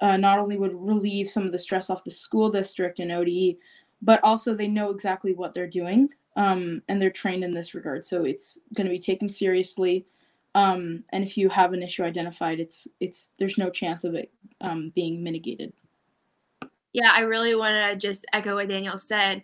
uh, 0.00 0.16
not 0.16 0.38
only 0.38 0.56
would 0.56 0.74
relieve 0.74 1.28
some 1.28 1.44
of 1.44 1.52
the 1.52 1.58
stress 1.58 1.90
off 1.90 2.04
the 2.04 2.10
school 2.10 2.50
district 2.50 2.98
and 2.98 3.12
ODE, 3.12 3.56
but 4.00 4.22
also 4.22 4.54
they 4.54 4.68
know 4.68 4.90
exactly 4.90 5.32
what 5.34 5.54
they're 5.54 5.66
doing 5.66 6.08
um, 6.36 6.82
and 6.88 7.00
they're 7.00 7.10
trained 7.10 7.44
in 7.44 7.54
this 7.54 7.74
regard. 7.74 8.04
So 8.04 8.24
it's 8.24 8.58
going 8.74 8.86
to 8.86 8.92
be 8.92 8.98
taken 8.98 9.28
seriously. 9.28 10.06
Um, 10.54 11.04
and 11.12 11.24
if 11.24 11.36
you 11.36 11.48
have 11.48 11.72
an 11.72 11.82
issue 11.82 12.02
identified, 12.02 12.60
it's 12.60 12.86
it's 13.00 13.30
there's 13.38 13.56
no 13.56 13.70
chance 13.70 14.04
of 14.04 14.14
it 14.14 14.30
um, 14.60 14.92
being 14.94 15.22
mitigated. 15.22 15.72
Yeah, 16.92 17.10
I 17.14 17.20
really 17.20 17.54
want 17.54 17.74
to 17.74 17.96
just 17.96 18.26
echo 18.34 18.56
what 18.56 18.68
Daniel 18.68 18.98
said, 18.98 19.42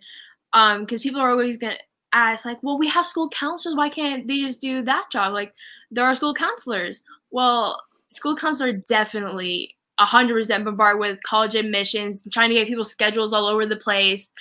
because 0.51 0.77
um, 0.77 0.85
people 1.01 1.19
are 1.19 1.31
always 1.31 1.57
gonna 1.57 1.77
as 2.13 2.45
like, 2.45 2.61
well, 2.61 2.77
we 2.77 2.87
have 2.87 3.05
school 3.05 3.29
counselors. 3.29 3.75
Why 3.75 3.89
can't 3.89 4.27
they 4.27 4.39
just 4.39 4.61
do 4.61 4.81
that 4.83 5.05
job? 5.11 5.33
Like, 5.33 5.53
there 5.91 6.05
are 6.05 6.15
school 6.15 6.33
counselors. 6.33 7.03
Well, 7.31 7.81
school 8.09 8.35
counselors 8.35 8.73
are 8.73 8.77
definitely 8.87 9.75
100% 9.99 10.65
bombarded 10.65 10.99
with 10.99 11.21
college 11.23 11.55
admissions, 11.55 12.27
trying 12.31 12.49
to 12.49 12.55
get 12.55 12.67
people 12.67 12.83
schedules 12.83 13.33
all 13.33 13.45
over 13.45 13.65
the 13.65 13.75
place. 13.75 14.31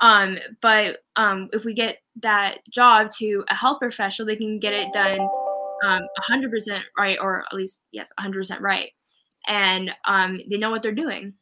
Um, 0.00 0.38
but 0.60 0.98
um, 1.16 1.50
if 1.52 1.64
we 1.64 1.74
get 1.74 1.98
that 2.22 2.58
job 2.70 3.10
to 3.18 3.44
a 3.48 3.54
health 3.54 3.80
professional, 3.80 4.26
they 4.26 4.36
can 4.36 4.58
get 4.58 4.72
it 4.72 4.92
done 4.92 5.20
um, 5.84 6.02
100% 6.30 6.80
right, 6.98 7.18
or 7.20 7.44
at 7.44 7.52
least, 7.52 7.82
yes, 7.92 8.10
100% 8.18 8.60
right. 8.60 8.90
And 9.46 9.90
um, 10.06 10.38
they 10.50 10.58
know 10.58 10.70
what 10.70 10.82
they're 10.82 10.92
doing. 10.92 11.34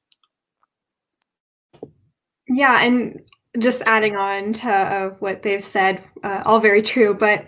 Yeah, 2.49 2.83
and 2.83 3.21
just 3.59 3.83
adding 3.87 4.17
on 4.17 4.53
to 4.53 4.71
uh, 4.71 5.11
what 5.21 5.43
they've 5.43 5.65
said, 5.65 6.03
uh, 6.23 6.43
all 6.45 6.61
very 6.61 6.83
true. 6.83 7.15
But 7.15 7.47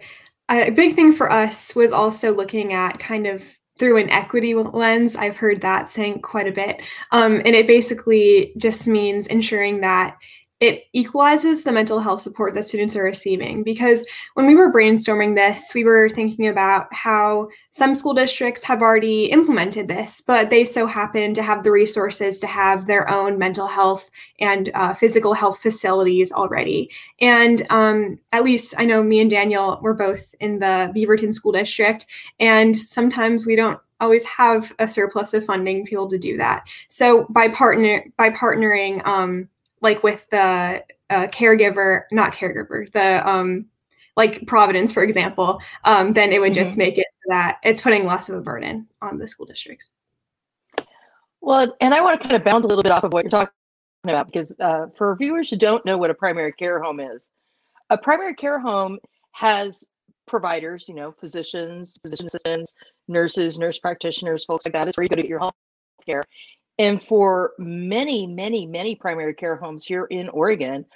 a 0.51 0.71
big 0.71 0.95
thing 0.95 1.13
for 1.13 1.31
us 1.31 1.75
was 1.75 1.93
also 1.93 2.35
looking 2.35 2.73
at 2.73 2.99
kind 2.99 3.27
of 3.27 3.43
through 3.79 3.97
an 3.97 4.11
equity 4.11 4.55
lens. 4.55 5.17
I've 5.17 5.37
heard 5.37 5.63
that 5.63 5.89
saying 5.89 6.21
quite 6.21 6.47
a 6.47 6.53
bit. 6.53 6.81
Um, 7.13 7.41
and 7.45 7.55
it 7.55 7.67
basically 7.67 8.53
just 8.59 8.87
means 8.87 9.27
ensuring 9.27 9.81
that 9.81 10.17
it 10.61 10.85
equalizes 10.93 11.65
the 11.65 11.73
mental 11.73 11.99
health 11.99 12.21
support 12.21 12.53
that 12.55 12.67
students 12.67 12.95
are 12.95 13.03
receiving. 13.03 13.63
Because 13.63 14.07
when 14.35 14.47
we 14.47 14.55
were 14.55 14.73
brainstorming 14.73 15.35
this 15.35 15.75
we 15.75 15.85
were 15.85 16.09
thinking 16.09 16.49
about 16.49 16.93
how 16.93 17.49
some 17.71 17.95
school 17.95 18.15
districts 18.15 18.63
have 18.63 18.83
already 18.83 19.27
implemented 19.27 19.89
this 19.89 20.21
but 20.21 20.51
they 20.51 20.65
so 20.65 20.87
happen 20.87 21.33
to 21.35 21.43
have 21.43 21.63
the 21.63 21.71
resources 21.71 22.39
to 22.41 22.47
have 22.47 22.87
their 22.87 23.09
own 23.09 23.39
mental 23.39 23.67
health 23.67 24.11
and 24.41 24.71
uh, 24.75 24.95
physical 24.95 25.35
health 25.35 25.61
facilities 25.61 26.33
already. 26.33 26.91
And 27.21 27.67
um, 27.71 28.19
at 28.33 28.45
least 28.45 28.75
i 28.79 28.85
know 28.85 29.03
me 29.03 29.21
and 29.21 29.31
daniel 29.31 29.79
were 29.83 29.95
both 29.95 30.27
in 30.41 30.59
the 30.59 30.93
beaverton 30.95 31.33
school 31.33 31.53
district 31.53 32.07
and 32.39 32.77
sometimes 32.77 33.47
we 33.47 33.57
don't 33.57 33.81
always 34.01 34.25
have 34.25 34.73
a 34.79 34.89
surplus 34.89 35.35
of 35.35 35.45
funding 35.45 35.85
to 35.85 35.91
be 35.91 35.97
able 35.97 36.09
to 36.09 36.19
do 36.19 36.37
that. 36.39 36.65
So 36.89 37.27
by 37.31 37.49
partner 37.49 38.05
by 38.17 38.31
partnering 38.31 39.07
um, 39.07 39.49
like 39.81 40.03
with 40.03 40.27
the 40.31 40.85
uh, 41.11 41.27
caregiver, 41.29 42.03
not 42.13 42.33
caregiver, 42.33 42.91
the 42.93 43.29
um, 43.29 43.67
like 44.17 44.47
Providence, 44.47 44.93
for 44.93 45.03
example, 45.03 45.61
um, 45.85 46.13
then 46.13 46.33
it 46.33 46.41
would 46.41 46.55
just 46.55 46.73
mm-hmm. 46.73 46.81
make 46.81 46.99
it 46.99 47.07
so 47.13 47.29
that 47.29 47.59
it's 47.65 47.81
putting 47.81 48.05
less 48.05 48.29
of 48.29 48.37
a 48.37 48.41
burden 48.41 48.87
on 49.01 49.19
the 49.19 49.27
school 49.27 49.47
districts. 49.47 49.95
Well, 51.41 51.75
and 51.81 51.95
I 51.95 52.03
want 52.03 52.21
to 52.21 52.29
kind 52.29 52.37
of 52.37 52.45
bounce 52.45 52.65
a 52.65 52.69
little 52.69 52.83
bit 52.83 52.93
off 52.93 53.05
of 53.05 53.13
what 53.13 53.25
you're 53.25 53.31
talking 53.31 53.53
about 54.05 54.27
because 54.27 54.55
uh, 54.61 54.87
for 54.97 55.17
viewers 55.17 55.49
who 55.51 55.57
don't 55.57 55.85
know 55.87 55.97
what 55.97 56.11
a 56.11 56.15
primary 56.15 56.53
care 56.53 56.83
home 56.83 57.01
is, 57.01 57.31
a 57.89 57.97
primary 57.97 58.35
care 58.35 58.59
home 58.59 58.99
has 59.33 59.89
providers, 60.27 60.87
you 60.89 60.95
know, 60.95 61.13
physicians, 61.13 61.99
physician 62.03 62.27
assistants, 62.27 62.75
nurses, 63.09 63.59
nurse 63.59 63.79
practitioners, 63.79 64.45
folks 64.45 64.67
like 64.67 64.75
that. 64.75 64.87
It's 64.87 64.97
where 64.97 65.05
you 65.05 65.09
go 65.09 65.17
to 65.17 65.23
get 65.23 65.29
your 65.29 65.41
health 65.41 65.55
care. 66.07 66.23
And 66.81 67.05
for 67.05 67.53
many, 67.59 68.27
many, 68.27 68.65
many 68.65 68.95
primary 68.95 69.35
care 69.35 69.55
homes 69.55 69.85
here 69.85 70.07
in 70.07 70.31
Oregon, 70.31 70.87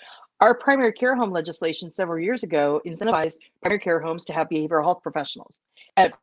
our 0.41 0.55
primary 0.55 0.95
care 0.95 1.15
home 1.15 1.31
legislation 1.31 1.91
several 1.91 2.19
years 2.19 2.43
ago 2.43 2.81
incentivized 2.87 3.37
primary 3.61 3.81
care 3.81 4.01
homes 4.01 4.25
to 4.25 4.33
have 4.33 4.49
behavioral 4.49 4.83
health 4.83 5.03
professionals. 5.03 5.61
At 5.99 6.15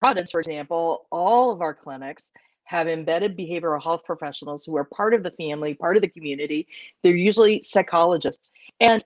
Providence, 0.00 0.32
for 0.32 0.40
example, 0.40 1.06
all 1.12 1.52
of 1.52 1.62
our 1.62 1.72
clinics 1.72 2.32
have 2.64 2.88
embedded 2.88 3.38
behavioral 3.38 3.80
health 3.80 4.02
professionals 4.04 4.64
who 4.64 4.76
are 4.76 4.84
part 4.84 5.14
of 5.14 5.22
the 5.22 5.30
family, 5.30 5.74
part 5.74 5.94
of 5.94 6.02
the 6.02 6.08
community. 6.08 6.66
They're 7.04 7.14
usually 7.14 7.62
psychologists. 7.62 8.50
And 8.80 9.04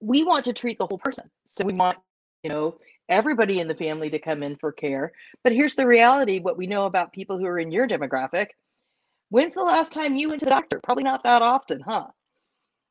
we 0.00 0.24
want 0.24 0.44
to 0.46 0.52
treat 0.52 0.76
the 0.76 0.86
whole 0.86 0.98
person. 0.98 1.30
So 1.44 1.64
we 1.64 1.72
want, 1.72 1.98
you 2.42 2.50
know, 2.50 2.80
everybody 3.08 3.60
in 3.60 3.68
the 3.68 3.76
family 3.76 4.10
to 4.10 4.18
come 4.18 4.42
in 4.42 4.56
for 4.56 4.72
care. 4.72 5.12
But 5.44 5.52
here's 5.52 5.76
the 5.76 5.86
reality 5.86 6.40
what 6.40 6.58
we 6.58 6.66
know 6.66 6.86
about 6.86 7.12
people 7.12 7.38
who 7.38 7.46
are 7.46 7.60
in 7.60 7.70
your 7.70 7.86
demographic 7.86 8.48
When's 9.30 9.54
the 9.54 9.62
last 9.62 9.92
time 9.92 10.16
you 10.16 10.28
went 10.28 10.40
to 10.40 10.46
the 10.46 10.50
doctor? 10.50 10.80
Probably 10.82 11.04
not 11.04 11.24
that 11.24 11.42
often, 11.42 11.80
huh? 11.80 12.06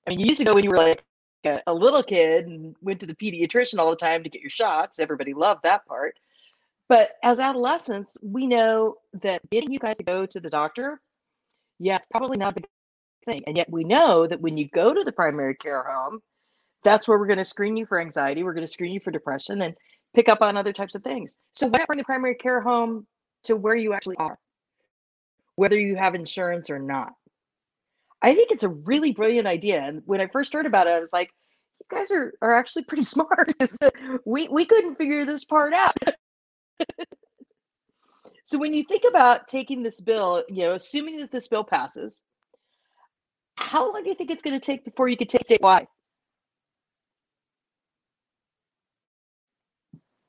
I 0.06 0.10
mean, 0.10 0.20
you 0.20 0.26
used 0.26 0.40
to 0.40 0.46
go 0.46 0.54
when 0.54 0.64
you 0.64 0.70
were 0.70 0.78
like 0.78 1.04
a, 1.46 1.62
a 1.68 1.74
little 1.74 2.04
kid 2.04 2.48
and 2.48 2.76
went 2.82 3.00
to 3.00 3.06
the 3.06 3.16
pediatrician 3.16 3.80
all 3.80 3.90
the 3.90 3.96
time 3.96 4.24
to 4.24 4.30
get 4.30 4.42
your 4.42 4.50
shots. 4.50 5.00
Everybody 5.00 5.34
loved 5.34 5.64
that 5.64 5.86
part. 5.86 6.18
But 6.90 7.12
as 7.24 7.40
adolescents, 7.40 8.18
we 8.22 8.46
know 8.46 8.96
that 9.22 9.42
getting 9.50 9.72
you 9.72 9.80
guys 9.80 9.98
to 9.98 10.04
go 10.04 10.26
to 10.26 10.40
the 10.40 10.50
doctor, 10.50 11.02
yeah, 11.80 11.96
it's 11.96 12.06
probably 12.08 12.38
not 12.38 12.56
the 12.56 12.64
thing. 13.26 13.44
And 13.48 13.56
yet 13.56 13.72
we 13.72 13.84
know 13.84 14.28
that 14.28 14.42
when 14.42 14.58
you 14.58 14.68
go 14.74 14.94
to 14.94 15.02
the 15.02 15.12
primary 15.12 15.56
care 15.56 15.84
home, 15.84 16.20
that's 16.84 17.08
where 17.08 17.18
we're 17.18 17.28
going 17.28 17.38
to 17.38 17.46
screen 17.46 17.78
you 17.78 17.86
for 17.86 18.00
anxiety. 18.00 18.44
We're 18.44 18.54
going 18.54 18.66
to 18.66 18.72
screen 18.72 18.92
you 18.92 19.00
for 19.00 19.12
depression 19.12 19.62
and 19.62 19.74
pick 20.14 20.28
up 20.28 20.42
on 20.42 20.58
other 20.58 20.74
types 20.74 20.96
of 20.96 21.04
things. 21.04 21.40
So 21.54 21.68
why 21.68 21.80
not 21.80 21.88
bring 21.88 21.98
the 21.98 22.04
primary 22.04 22.36
care 22.36 22.62
home 22.62 23.08
to 23.46 23.56
where 23.56 23.76
you 23.76 23.94
actually 23.94 24.18
are? 24.18 24.38
Whether 25.56 25.80
you 25.80 25.96
have 25.96 26.16
insurance 26.16 26.70
or 26.70 26.80
not. 26.80 27.14
I 28.22 28.34
think 28.34 28.52
it's 28.52 28.64
a 28.64 28.70
really 28.70 29.12
brilliant 29.12 29.48
idea. 29.48 29.82
And 29.82 30.02
when 30.06 30.22
I 30.22 30.28
first 30.28 30.54
heard 30.54 30.66
about 30.66 30.88
it, 30.88 30.94
I 30.94 31.00
was 31.00 31.14
like, 31.14 31.30
you 31.80 31.98
guys 31.98 32.12
are, 32.12 32.34
are 32.42 32.54
actually 32.54 32.86
pretty 32.86 33.04
smart. 33.04 33.54
we, 34.26 34.48
we 34.48 34.66
couldn't 34.66 34.96
figure 34.96 35.26
this 35.26 35.44
part 35.44 35.74
out. 35.74 35.98
so 38.46 38.58
when 38.58 38.74
you 38.74 38.84
think 38.84 39.04
about 39.08 39.48
taking 39.48 39.84
this 39.84 40.00
bill, 40.00 40.44
you 40.48 40.64
know, 40.64 40.72
assuming 40.72 41.20
that 41.20 41.32
this 41.32 41.48
bill 41.48 41.64
passes, 41.64 42.24
how 43.56 43.92
long 43.92 44.04
do 44.04 44.10
you 44.10 44.16
think 44.16 44.32
it's 44.32 44.44
going 44.44 44.58
to 44.58 44.66
take 44.66 44.86
before 44.86 45.08
you 45.08 45.18
could 45.18 45.30
take 45.30 45.44
statewide? 45.44 45.88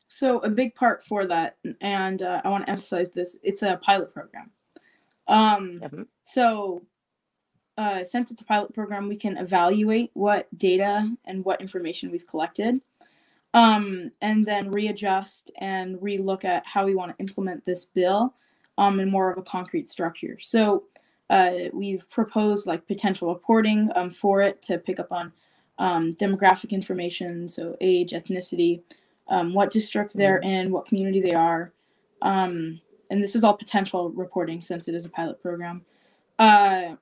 So 0.09 0.39
a 0.41 0.49
big 0.49 0.77
part 0.77 1.03
for 1.03 1.27
that, 1.27 1.57
and 1.81 2.23
uh, 2.23 2.41
I 2.45 2.49
want 2.49 2.67
to 2.67 2.71
emphasize 2.71 3.11
this, 3.11 3.37
it's 3.43 3.63
a 3.63 3.81
pilot 3.83 4.13
program. 4.15 4.51
Um, 5.27 5.81
mm-hmm. 5.83 6.03
So, 6.25 6.83
uh, 7.77 8.05
since 8.05 8.31
it's 8.31 8.41
a 8.41 8.45
pilot 8.45 8.73
program, 8.73 9.09
we 9.09 9.17
can 9.17 9.37
evaluate 9.37 10.11
what 10.15 10.47
data 10.57 11.11
and 11.25 11.45
what 11.45 11.61
information 11.61 12.11
we've 12.11 12.27
collected, 12.27 12.81
um, 13.53 14.13
and 14.21 14.47
then 14.47 14.71
readjust 14.71 15.51
and 15.59 15.97
relook 15.99 16.45
at 16.45 16.67
how 16.67 16.85
we 16.85 16.95
want 16.95 17.17
to 17.17 17.23
implement 17.23 17.65
this 17.65 17.85
bill 17.85 18.35
um, 18.79 19.01
in 19.01 19.11
more 19.11 19.31
of 19.31 19.39
a 19.39 19.43
concrete 19.43 19.89
structure. 19.89 20.39
So, 20.41 20.85
uh, 21.31 21.53
we've 21.73 22.09
proposed 22.11 22.67
like 22.67 22.87
potential 22.87 23.33
reporting 23.33 23.91
um, 23.97 24.11
for 24.11 24.43
it 24.43 24.61
to 24.63 24.79
pick 24.79 25.01
up 25.01 25.11
on 25.11 25.33
um, 25.79 26.15
demographic 26.15 26.71
information, 26.71 27.49
so 27.49 27.77
age, 27.81 28.13
ethnicity, 28.13 28.83
um, 29.29 29.55
what 29.55 29.71
district 29.71 30.15
they're 30.15 30.41
mm-hmm. 30.41 30.67
in, 30.67 30.71
what 30.71 30.87
community 30.87 31.21
they 31.21 31.33
are. 31.33 31.73
And 33.15 33.23
this 33.23 33.37
is 33.37 33.45
all 33.45 33.57
potential 33.57 34.11
reporting 34.11 34.61
since 34.61 34.89
it 34.89 34.95
is 34.97 35.05
a 35.05 35.09
pilot 35.09 35.41
program. 35.41 35.83
Uh, 36.37 36.97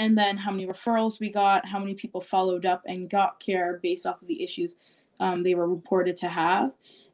and 0.00 0.18
then 0.18 0.36
how 0.36 0.50
many 0.50 0.66
referrals 0.66 1.20
we 1.20 1.30
got, 1.30 1.64
how 1.64 1.78
many 1.78 1.94
people 1.94 2.20
followed 2.20 2.66
up 2.66 2.82
and 2.84 3.08
got 3.08 3.38
care 3.38 3.78
based 3.80 4.06
off 4.06 4.20
of 4.20 4.26
the 4.26 4.42
issues 4.42 4.74
um, 5.20 5.44
they 5.44 5.54
were 5.54 5.68
reported 5.68 6.16
to 6.16 6.28
have. 6.28 6.72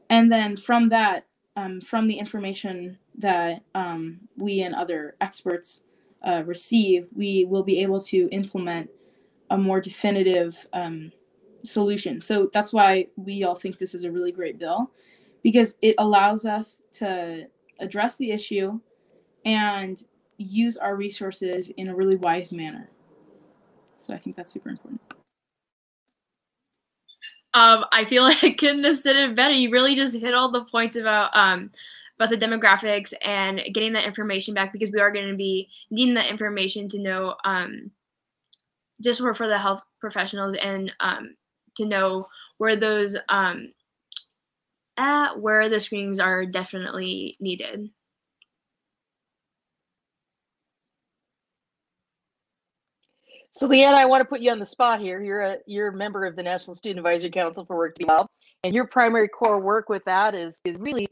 And 0.09 0.33
then 0.33 0.57
from 0.57 0.89
that, 0.89 1.27
um, 1.57 1.83
from 1.83 2.07
the 2.07 2.19
information 2.19 2.97
that 3.19 3.65
um, 3.75 4.21
we 4.39 4.63
and 4.63 4.75
other 4.75 5.17
experts 5.21 5.83
uh, 6.27 6.43
receive, 6.47 7.11
we 7.15 7.45
will 7.45 7.65
be 7.65 7.81
able 7.83 8.01
to 8.05 8.31
implement 8.33 8.89
a 9.51 9.59
more 9.59 9.79
definitive 9.79 10.67
um, 10.73 11.13
solution. 11.65 12.23
So 12.23 12.49
that's 12.51 12.73
why 12.73 13.09
we 13.17 13.45
all 13.45 13.57
think 13.57 13.77
this 13.77 13.95
is 13.95 14.05
a 14.05 14.11
really 14.11 14.33
great 14.33 14.59
bill 14.59 14.91
because 15.43 15.77
it 15.83 15.97
allows 15.99 16.47
us 16.47 16.81
to 16.95 17.47
address 17.81 18.17
the 18.17 18.31
issue, 18.31 18.81
and 19.45 20.03
use 20.39 20.77
our 20.77 20.97
resources 20.97 21.71
in 21.77 21.89
a 21.89 21.95
really 21.95 22.17
wise 22.17 22.53
manner. 22.53 22.89
So 24.01 24.15
I 24.15 24.19
think 24.19 24.37
that's 24.37 24.53
super 24.53 24.71
important. 24.71 25.01
Um, 27.53 27.85
I 27.93 28.05
feel 28.05 28.23
like 28.25 28.43
I 28.43 28.51
couldn't 28.51 28.85
have 28.85 28.99
said 28.99 29.17
it 29.17 29.35
better. 29.35 29.55
You 29.55 29.71
really 29.71 29.95
just 29.95 30.17
hit 30.17 30.35
all 30.35 30.51
the 30.51 30.65
points 30.65 30.97
about 30.97 31.31
um, 31.35 31.71
about 32.19 32.31
the 32.31 32.37
demographics 32.37 33.15
and 33.23 33.63
getting 33.73 33.95
that 33.95 34.05
information 34.05 34.55
back 34.55 34.73
because 34.73 34.91
we 34.93 35.01
are 35.01 35.11
going 35.11 35.29
to 35.29 35.37
be 35.37 35.69
needing 35.91 36.15
that 36.15 36.31
information 36.31 36.89
to 36.91 36.99
know 36.99 37.35
um, 37.45 37.91
just 39.03 39.21
for, 39.21 39.33
for 39.33 39.49
the 39.49 39.57
health 39.57 39.83
professionals 40.01 40.55
and 40.55 40.95
um, 41.01 41.35
to 41.77 41.87
know 41.87 42.29
where 42.59 42.77
those 42.77 43.17
um, 43.31 43.73
at 44.97 45.41
where 45.41 45.69
the 45.69 45.81
screenings 45.81 46.21
are 46.21 46.47
definitely 46.47 47.37
needed. 47.41 47.91
So 53.53 53.67
Leanna, 53.67 53.97
I 53.97 54.05
want 54.05 54.21
to 54.21 54.25
put 54.25 54.41
you 54.41 54.51
on 54.53 54.59
the 54.59 54.67
spot 54.67 55.01
here. 55.01 55.23
You're 55.23 55.41
a 55.41 55.57
you're 55.67 55.89
a 55.89 55.97
member 55.97 56.25
of 56.25 56.37
the 56.37 56.43
National 56.43 56.75
Student 56.75 57.01
Advisory 57.01 57.31
Council 57.31 57.65
for 57.65 57.77
Work 57.77 57.97
to 57.97 58.07
Well, 58.07 58.27
and 58.63 58.75
your 58.75 58.87
primary 58.87 59.29
core 59.29 59.61
work 59.61 59.89
with 59.89 60.05
that 60.05 60.35
is 60.35 60.61
is 60.65 60.77
really 60.79 61.09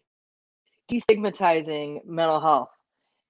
destigmatizing 0.91 2.05
mental 2.07 2.41
health 2.41 2.71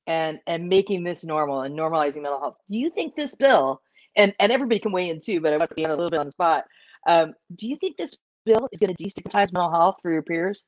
and 0.06 0.38
and 0.46 0.68
making 0.68 1.04
this 1.04 1.24
normal 1.24 1.62
and 1.62 1.76
normalizing 1.76 2.22
mental 2.22 2.38
health. 2.38 2.56
Do 2.70 2.78
you 2.78 2.90
think 2.90 3.16
this 3.16 3.34
bill 3.34 3.80
and 4.16 4.34
and 4.40 4.52
everybody 4.52 4.78
can 4.78 4.92
weigh 4.92 5.08
in 5.08 5.20
too, 5.20 5.40
but 5.40 5.52
I 5.52 5.56
want 5.56 5.70
to 5.70 5.74
be 5.74 5.84
a 5.84 5.88
little 5.88 6.10
bit 6.10 6.20
on 6.20 6.26
the 6.26 6.32
spot. 6.32 6.64
Um, 7.06 7.34
do 7.54 7.68
you 7.68 7.76
think 7.76 7.96
this 7.96 8.16
bill 8.48 8.68
is 8.72 8.80
going 8.80 8.94
to 8.94 9.04
destigmatize 9.04 9.52
mental 9.52 9.70
health 9.70 9.96
for 10.02 10.12
your 10.12 10.22
peers? 10.22 10.64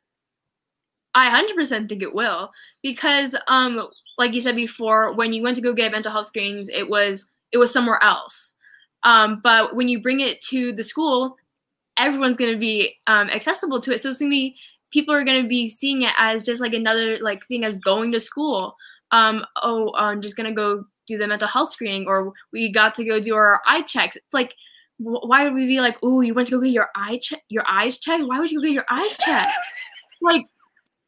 I 1.15 1.43
100% 1.43 1.89
think 1.89 2.03
it 2.03 2.15
will 2.15 2.51
because 2.83 3.37
um 3.49 3.89
like 4.17 4.33
you 4.33 4.41
said 4.41 4.55
before 4.55 5.15
when 5.15 5.33
you 5.33 5.43
went 5.43 5.57
to 5.57 5.63
go 5.63 5.73
get 5.73 5.93
mental 5.93 6.13
health 6.13 6.29
screenings 6.29 6.69
it 6.69 6.89
was 6.89 7.31
it 7.53 7.59
was 7.59 7.73
somewhere 7.73 8.03
else. 8.03 8.55
Um 9.03 9.41
but 9.43 9.75
when 9.75 9.89
you 9.89 10.01
bring 10.01 10.21
it 10.21 10.41
to 10.43 10.73
the 10.73 10.85
school 10.85 11.37
everyone's 11.99 12.37
going 12.37 12.53
to 12.53 12.59
be 12.59 12.95
um 13.07 13.29
accessible 13.31 13.81
to 13.81 13.93
it. 13.93 13.99
So 13.99 14.09
it's 14.09 14.19
going 14.19 14.31
to 14.31 14.37
be 14.37 14.57
people 14.93 15.15
are 15.15 15.25
going 15.25 15.43
to 15.43 15.49
be 15.49 15.69
seeing 15.69 16.03
it 16.03 16.13
as 16.17 16.45
just 16.45 16.61
like 16.61 16.75
another 16.75 17.17
like 17.17 17.45
thing 17.47 17.65
as 17.65 17.77
going 17.77 18.13
to 18.13 18.21
school. 18.21 18.77
Um 19.11 19.45
oh 19.63 19.93
I'm 19.97 20.21
just 20.21 20.37
going 20.37 20.49
to 20.49 20.55
go 20.55 20.85
do 21.07 21.19
the 21.19 21.27
mental 21.27 21.49
health 21.49 21.73
screening 21.73 22.07
or 22.07 22.33
we 22.53 22.71
got 22.71 22.95
to 22.95 23.05
go 23.05 23.21
do 23.21 23.35
our 23.35 23.61
eye 23.67 23.83
checks. 23.83 24.15
It's 24.15 24.33
like 24.33 24.55
why 25.01 25.45
would 25.45 25.55
we 25.55 25.67
be 25.67 25.81
like, 25.81 25.97
oh, 26.03 26.21
you 26.21 26.35
went 26.35 26.49
to 26.49 26.57
go 26.57 26.61
get 26.61 26.73
your 26.73 26.89
eye 26.95 27.19
check, 27.23 27.43
your 27.49 27.65
eyes 27.67 27.99
checked? 27.99 28.25
Why 28.27 28.39
would 28.39 28.51
you 28.51 28.61
go 28.61 28.67
get 28.67 28.75
your 28.75 28.85
eyes 28.91 29.17
checked? 29.17 29.53
like, 30.21 30.45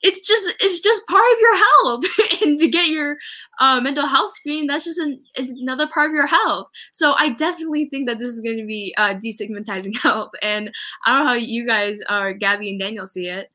it's 0.03 0.27
just 0.27 0.57
it's 0.61 0.81
just 0.81 1.07
part 1.07 1.25
of 1.33 1.39
your 1.41 1.57
health 1.57 2.05
and 2.43 2.59
to 2.59 2.69
get 2.69 2.89
your 2.89 3.17
uh, 3.61 3.81
mental 3.81 4.07
health 4.07 4.33
screen 4.35 4.67
that's 4.67 4.85
just 4.85 4.99
an, 4.99 5.23
another 5.37 5.87
part 5.87 6.11
of 6.11 6.15
your 6.15 6.27
health 6.27 6.67
so 6.93 7.13
i 7.13 7.31
definitely 7.31 7.89
think 7.89 8.09
that 8.09 8.19
this 8.19 8.29
is 8.29 8.41
going 8.41 8.59
to 8.59 8.67
be 8.67 8.93
uh, 8.99 9.15
destigmatizing 9.15 9.97
health 10.03 10.31
and 10.43 10.71
i 11.07 11.17
don't 11.17 11.25
know 11.25 11.29
how 11.29 11.37
you 11.37 11.67
guys 11.67 12.01
are 12.09 12.31
uh, 12.31 12.33
gabby 12.33 12.71
and 12.71 12.81
daniel 12.81 13.07
see 13.07 13.29
it 13.29 13.51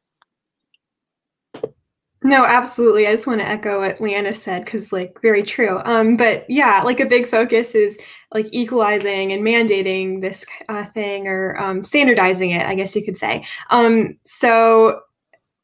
no, 2.28 2.44
absolutely. 2.44 3.08
I 3.08 3.16
just 3.16 3.26
want 3.26 3.40
to 3.40 3.48
echo 3.48 3.80
what 3.80 4.02
Leanna 4.02 4.34
said 4.34 4.66
because, 4.66 4.92
like, 4.92 5.18
very 5.22 5.44
true. 5.44 5.80
Um, 5.86 6.18
but 6.18 6.46
yeah, 6.50 6.82
like 6.84 7.00
a 7.00 7.06
big 7.06 7.30
focus 7.30 7.74
is 7.74 7.98
like 8.34 8.48
equalizing 8.52 9.32
and 9.32 9.42
mandating 9.42 10.20
this 10.20 10.46
uh, 10.68 10.84
thing 10.84 11.28
or 11.28 11.58
um, 11.58 11.86
standardizing 11.86 12.52
it, 12.52 12.66
I 12.66 12.76
guess 12.76 12.98
you 12.98 13.06
could 13.06 13.18
say. 13.18 13.46
Um, 13.70 14.18
so 14.26 15.00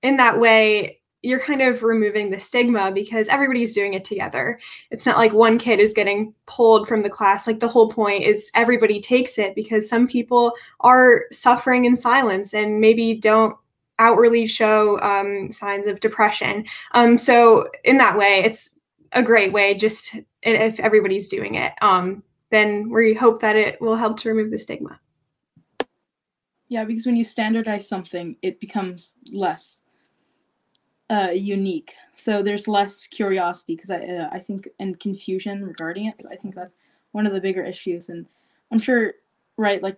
in 0.03 0.15
that 0.15 0.39
way, 0.39 1.01
you're 1.21 1.39
kind 1.39 1.61
of 1.61 1.83
removing 1.83 2.29
the 2.29 2.39
stigma 2.39 2.93
because 2.93 3.27
everybody's 3.27 3.73
doing 3.73 3.93
it 3.93 4.05
together. 4.05 4.57
It's 4.89 5.05
not 5.05 5.17
like 5.17 5.33
one 5.33 5.57
kid 5.57 5.81
is 5.81 5.91
getting 5.91 6.33
pulled 6.45 6.87
from 6.87 7.03
the 7.03 7.09
class. 7.09 7.45
Like 7.45 7.59
the 7.59 7.67
whole 7.67 7.91
point 7.91 8.23
is 8.23 8.51
everybody 8.55 9.01
takes 9.01 9.37
it 9.37 9.53
because 9.53 9.89
some 9.89 10.07
people 10.07 10.53
are 10.79 11.25
suffering 11.31 11.83
in 11.83 11.97
silence 11.97 12.53
and 12.53 12.79
maybe 12.79 13.15
don't 13.15 13.55
outwardly 13.99 14.47
show 14.47 14.99
um, 15.01 15.51
signs 15.51 15.87
of 15.87 15.99
depression. 15.99 16.65
Um, 16.93 17.17
so 17.17 17.69
in 17.83 17.97
that 17.97 18.17
way, 18.17 18.43
it's 18.43 18.69
a 19.11 19.23
great 19.23 19.53
way 19.53 19.75
just 19.75 20.15
if 20.41 20.79
everybody's 20.79 21.27
doing 21.27 21.55
it. 21.55 21.73
Um, 21.81 22.23
then 22.49 22.89
we 22.89 23.13
hope 23.13 23.41
that 23.41 23.55
it 23.55 23.79
will 23.81 23.95
help 23.95 24.17
to 24.19 24.29
remove 24.29 24.51
the 24.51 24.59
stigma. 24.59 24.99
Yeah, 26.67 26.85
because 26.85 27.05
when 27.05 27.15
you 27.15 27.23
standardize 27.23 27.87
something, 27.87 28.35
it 28.41 28.59
becomes 28.59 29.15
less 29.31 29.81
uh, 31.09 31.29
unique. 31.33 31.93
So 32.15 32.41
there's 32.41 32.67
less 32.67 33.07
curiosity 33.07 33.75
because 33.75 33.91
I 33.91 33.99
uh, 33.99 34.29
I 34.31 34.39
think 34.39 34.67
and 34.79 34.99
confusion 34.99 35.65
regarding 35.65 36.05
it. 36.07 36.19
So 36.21 36.29
I 36.31 36.35
think 36.35 36.55
that's 36.55 36.75
one 37.11 37.27
of 37.27 37.33
the 37.33 37.41
bigger 37.41 37.63
issues. 37.63 38.09
And 38.09 38.25
I'm 38.71 38.79
sure, 38.79 39.13
right, 39.57 39.83
like 39.83 39.97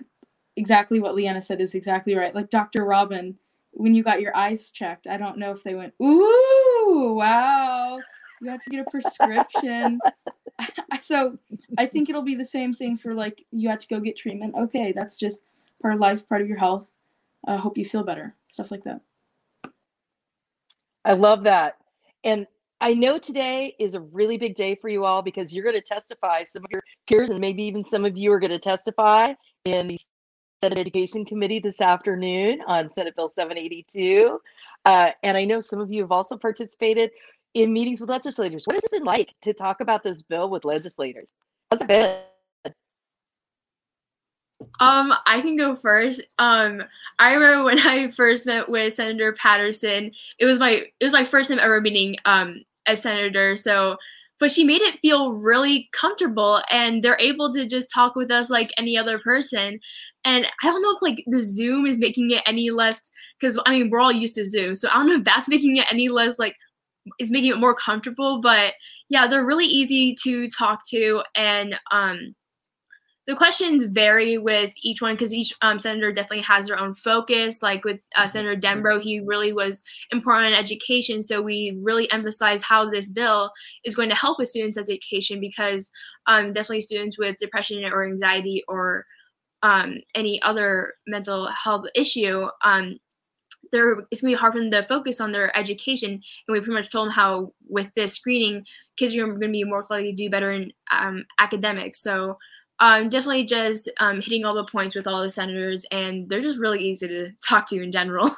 exactly 0.55 0.99
what 0.99 1.15
Leanna 1.15 1.41
said 1.41 1.61
is 1.61 1.75
exactly 1.75 2.15
right. 2.15 2.35
Like 2.35 2.49
Dr. 2.49 2.85
Robin, 2.85 3.37
when 3.75 3.93
you 3.93 4.03
got 4.03 4.21
your 4.21 4.35
eyes 4.35 4.71
checked, 4.71 5.05
I 5.05 5.17
don't 5.17 5.37
know 5.37 5.51
if 5.51 5.63
they 5.63 5.75
went, 5.75 5.93
ooh, 6.01 7.15
wow, 7.17 7.99
you 8.41 8.49
have 8.49 8.63
to 8.63 8.69
get 8.69 8.85
a 8.87 8.89
prescription. 8.89 9.99
so 10.99 11.37
I 11.77 11.85
think 11.85 12.09
it'll 12.09 12.21
be 12.21 12.35
the 12.35 12.45
same 12.45 12.73
thing 12.73 12.97
for 12.97 13.13
like 13.13 13.45
you 13.51 13.69
had 13.69 13.81
to 13.81 13.87
go 13.87 13.99
get 13.99 14.17
treatment. 14.17 14.55
Okay, 14.57 14.93
that's 14.93 15.17
just 15.17 15.41
part 15.81 15.93
of 15.93 15.99
life, 15.99 16.27
part 16.27 16.41
of 16.41 16.47
your 16.47 16.57
health. 16.57 16.89
I 17.45 17.55
uh, 17.55 17.57
hope 17.57 17.77
you 17.77 17.85
feel 17.85 18.03
better, 18.03 18.33
stuff 18.49 18.71
like 18.71 18.83
that. 18.85 19.01
I 21.03 21.13
love 21.13 21.43
that. 21.43 21.75
And 22.23 22.47
I 22.81 22.93
know 22.93 23.19
today 23.19 23.75
is 23.79 23.93
a 23.93 24.01
really 24.01 24.37
big 24.37 24.55
day 24.55 24.75
for 24.75 24.89
you 24.89 25.05
all 25.05 25.21
because 25.21 25.53
you're 25.53 25.63
going 25.63 25.75
to 25.75 25.81
testify. 25.81 26.43
Some 26.43 26.63
of 26.63 26.71
your 26.71 26.81
peers 27.07 27.29
and 27.29 27.39
maybe 27.39 27.63
even 27.63 27.83
some 27.83 28.05
of 28.05 28.17
you 28.17 28.31
are 28.31 28.39
going 28.39 28.51
to 28.51 28.59
testify 28.59 29.33
in 29.65 29.87
the 29.87 29.99
Senate 30.65 30.79
Education 30.79 31.23
Committee 31.23 31.59
this 31.59 31.79
afternoon 31.79 32.59
on 32.65 32.89
Senate 32.89 33.15
Bill 33.15 33.27
782. 33.27 34.41
Uh, 34.83 35.11
and 35.21 35.37
I 35.37 35.45
know 35.45 35.61
some 35.61 35.79
of 35.79 35.91
you 35.91 36.01
have 36.01 36.11
also 36.11 36.35
participated 36.37 37.11
in 37.53 37.71
meetings 37.71 38.01
with 38.01 38.09
legislators. 38.09 38.65
What 38.65 38.73
has 38.73 38.83
it 38.85 38.91
been 38.91 39.03
like 39.03 39.35
to 39.43 39.53
talk 39.53 39.79
about 39.79 40.01
this 40.01 40.23
bill 40.23 40.49
with 40.49 40.65
legislators? 40.65 41.33
How's 41.69 41.81
it 41.81 41.87
been? 41.87 42.17
Um, 44.79 45.13
I 45.27 45.39
can 45.41 45.55
go 45.55 45.75
first. 45.75 46.25
Um, 46.39 46.81
I 47.19 47.35
remember 47.35 47.65
when 47.65 47.77
I 47.81 48.09
first 48.09 48.47
met 48.47 48.67
with 48.67 48.95
Senator 48.95 49.33
Patterson. 49.33 50.11
It 50.39 50.45
was 50.45 50.57
my 50.57 50.81
it 50.99 51.03
was 51.03 51.11
my 51.11 51.25
first 51.25 51.51
time 51.51 51.59
ever 51.59 51.79
meeting 51.79 52.15
um 52.25 52.63
a 52.87 52.95
senator. 52.95 53.55
So, 53.55 53.97
but 54.39 54.51
she 54.51 54.63
made 54.63 54.81
it 54.81 54.99
feel 54.99 55.33
really 55.33 55.89
comfortable, 55.93 56.61
and 56.69 57.03
they're 57.03 57.17
able 57.19 57.53
to 57.53 57.67
just 57.67 57.89
talk 57.93 58.15
with 58.15 58.31
us 58.31 58.49
like 58.49 58.71
any 58.77 58.97
other 58.97 59.19
person. 59.19 59.79
And 60.25 60.45
I 60.63 60.67
don't 60.67 60.81
know 60.81 60.95
if 60.95 61.01
like 61.01 61.23
the 61.27 61.39
Zoom 61.39 61.85
is 61.85 61.99
making 61.99 62.31
it 62.31 62.43
any 62.45 62.69
less 62.71 63.09
because 63.39 63.61
I 63.65 63.71
mean 63.71 63.89
we're 63.89 63.99
all 63.99 64.11
used 64.11 64.35
to 64.35 64.45
Zoom, 64.45 64.75
so 64.75 64.89
I 64.89 64.93
don't 64.95 65.07
know 65.07 65.15
if 65.15 65.23
that's 65.23 65.49
making 65.55 65.77
it 65.77 65.91
any 65.91 66.09
less 66.09 66.39
like 66.39 66.55
is 67.19 67.31
making 67.31 67.51
it 67.51 67.59
more 67.59 67.75
comfortable. 67.75 68.41
But 68.41 68.73
yeah, 69.09 69.27
they're 69.27 69.45
really 69.45 69.65
easy 69.65 70.15
to 70.23 70.47
talk 70.49 70.81
to, 70.89 71.23
and 71.35 71.79
um 71.91 72.35
the 73.27 73.35
questions 73.35 73.85
vary 73.85 74.37
with 74.37 74.71
each 74.81 75.01
one 75.01 75.15
because 75.15 75.33
each 75.33 75.53
um, 75.61 75.79
senator 75.79 76.11
definitely 76.11 76.43
has 76.43 76.67
their 76.67 76.79
own 76.79 76.93
focus. 76.93 77.63
Like 77.63 77.83
with 77.83 77.99
uh, 78.15 78.27
Senator 78.27 78.59
Dembrow, 78.59 79.01
he 79.01 79.19
really 79.19 79.51
was 79.51 79.81
important 80.11 80.53
on 80.53 80.59
education. 80.59 81.23
So 81.23 81.41
we 81.41 81.77
really 81.81 82.11
emphasize 82.11 82.61
how 82.61 82.89
this 82.89 83.09
bill 83.09 83.51
is 83.83 83.95
going 83.95 84.09
to 84.09 84.15
help 84.15 84.37
with 84.37 84.49
students' 84.49 84.77
education 84.77 85.39
because 85.39 85.91
um, 86.27 86.53
definitely 86.53 86.81
students 86.81 87.17
with 87.17 87.37
depression 87.37 87.83
or 87.85 88.05
anxiety 88.05 88.63
or 88.67 89.05
um, 89.63 89.97
any 90.13 90.39
other 90.43 90.93
mental 91.07 91.47
health 91.47 91.85
issue, 91.95 92.47
um, 92.63 92.97
there 93.71 93.97
it's 94.11 94.21
gonna 94.21 94.33
be 94.33 94.37
hard 94.37 94.53
for 94.53 94.59
them 94.59 94.69
to 94.69 94.83
focus 94.83 95.19
on 95.19 95.31
their 95.31 95.55
education. 95.57 96.11
And 96.11 96.21
we 96.47 96.59
pretty 96.59 96.73
much 96.73 96.91
told 96.91 97.07
them 97.07 97.13
how 97.13 97.51
with 97.67 97.89
this 97.95 98.13
screening, 98.13 98.63
kids 98.95 99.17
are 99.17 99.25
gonna 99.25 99.49
be 99.49 99.63
more 99.63 99.83
likely 99.89 100.11
to 100.11 100.15
do 100.15 100.29
better 100.29 100.51
in 100.51 100.71
um, 100.91 101.25
academics. 101.39 102.01
So 102.01 102.37
um, 102.79 103.09
definitely 103.09 103.45
just 103.45 103.91
um, 103.99 104.21
hitting 104.21 104.45
all 104.45 104.53
the 104.53 104.65
points 104.65 104.95
with 104.95 105.07
all 105.07 105.21
the 105.21 105.29
senators, 105.29 105.85
and 105.91 106.29
they're 106.29 106.41
just 106.41 106.59
really 106.59 106.79
easy 106.79 107.07
to 107.07 107.31
talk 107.47 107.67
to 107.69 107.81
in 107.81 107.91
general. 107.91 108.35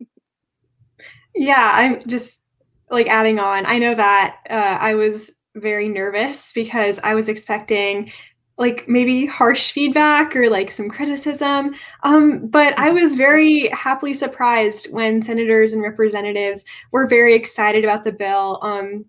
yeah, 1.34 1.72
I'm 1.74 2.06
just 2.08 2.42
like 2.90 3.06
adding 3.06 3.38
on. 3.38 3.66
I 3.66 3.78
know 3.78 3.94
that 3.94 4.38
uh, 4.48 4.78
I 4.80 4.94
was 4.94 5.30
very 5.54 5.88
nervous 5.88 6.52
because 6.52 6.98
I 7.02 7.14
was 7.14 7.28
expecting 7.28 8.12
like 8.60 8.86
maybe 8.86 9.24
harsh 9.24 9.72
feedback 9.72 10.36
or 10.36 10.50
like 10.50 10.70
some 10.70 10.90
criticism. 10.90 11.74
Um, 12.02 12.46
but 12.46 12.78
I 12.78 12.90
was 12.90 13.14
very 13.14 13.68
happily 13.68 14.12
surprised 14.12 14.92
when 14.92 15.22
senators 15.22 15.72
and 15.72 15.80
representatives 15.80 16.66
were 16.92 17.06
very 17.06 17.34
excited 17.34 17.84
about 17.84 18.04
the 18.04 18.12
bill. 18.12 18.58
Um, 18.60 19.06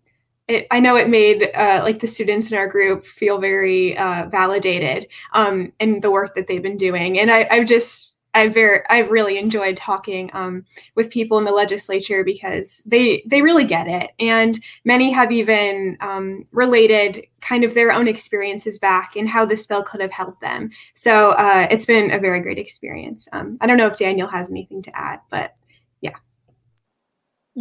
it, 0.51 0.67
I 0.71 0.79
know 0.79 0.95
it 0.95 1.09
made 1.09 1.49
uh, 1.53 1.81
like 1.83 1.99
the 1.99 2.07
students 2.07 2.51
in 2.51 2.57
our 2.57 2.67
group 2.67 3.05
feel 3.05 3.39
very 3.39 3.97
uh, 3.97 4.27
validated 4.29 5.07
um, 5.33 5.71
in 5.79 5.99
the 6.01 6.11
work 6.11 6.35
that 6.35 6.47
they've 6.47 6.61
been 6.61 6.77
doing, 6.77 7.19
and 7.19 7.31
I, 7.31 7.47
I've 7.49 7.67
just 7.67 8.11
I 8.33 8.47
very 8.47 8.81
I 8.89 8.99
really 8.99 9.37
enjoyed 9.37 9.77
talking 9.77 10.29
um, 10.33 10.65
with 10.95 11.09
people 11.09 11.37
in 11.37 11.43
the 11.43 11.51
legislature 11.51 12.23
because 12.23 12.81
they 12.85 13.23
they 13.25 13.41
really 13.41 13.65
get 13.65 13.87
it, 13.87 14.11
and 14.19 14.61
many 14.85 15.11
have 15.11 15.31
even 15.31 15.97
um, 16.01 16.45
related 16.51 17.25
kind 17.41 17.63
of 17.63 17.73
their 17.73 17.91
own 17.91 18.07
experiences 18.07 18.79
back 18.79 19.15
and 19.15 19.27
how 19.27 19.45
this 19.45 19.65
bill 19.65 19.83
could 19.83 20.01
have 20.01 20.11
helped 20.11 20.41
them. 20.41 20.69
So 20.93 21.31
uh, 21.31 21.67
it's 21.69 21.85
been 21.85 22.11
a 22.11 22.19
very 22.19 22.39
great 22.39 22.59
experience. 22.59 23.27
Um, 23.33 23.57
I 23.61 23.67
don't 23.67 23.77
know 23.77 23.87
if 23.87 23.97
Daniel 23.97 24.27
has 24.27 24.49
anything 24.49 24.81
to 24.83 24.95
add, 24.95 25.19
but 25.29 25.55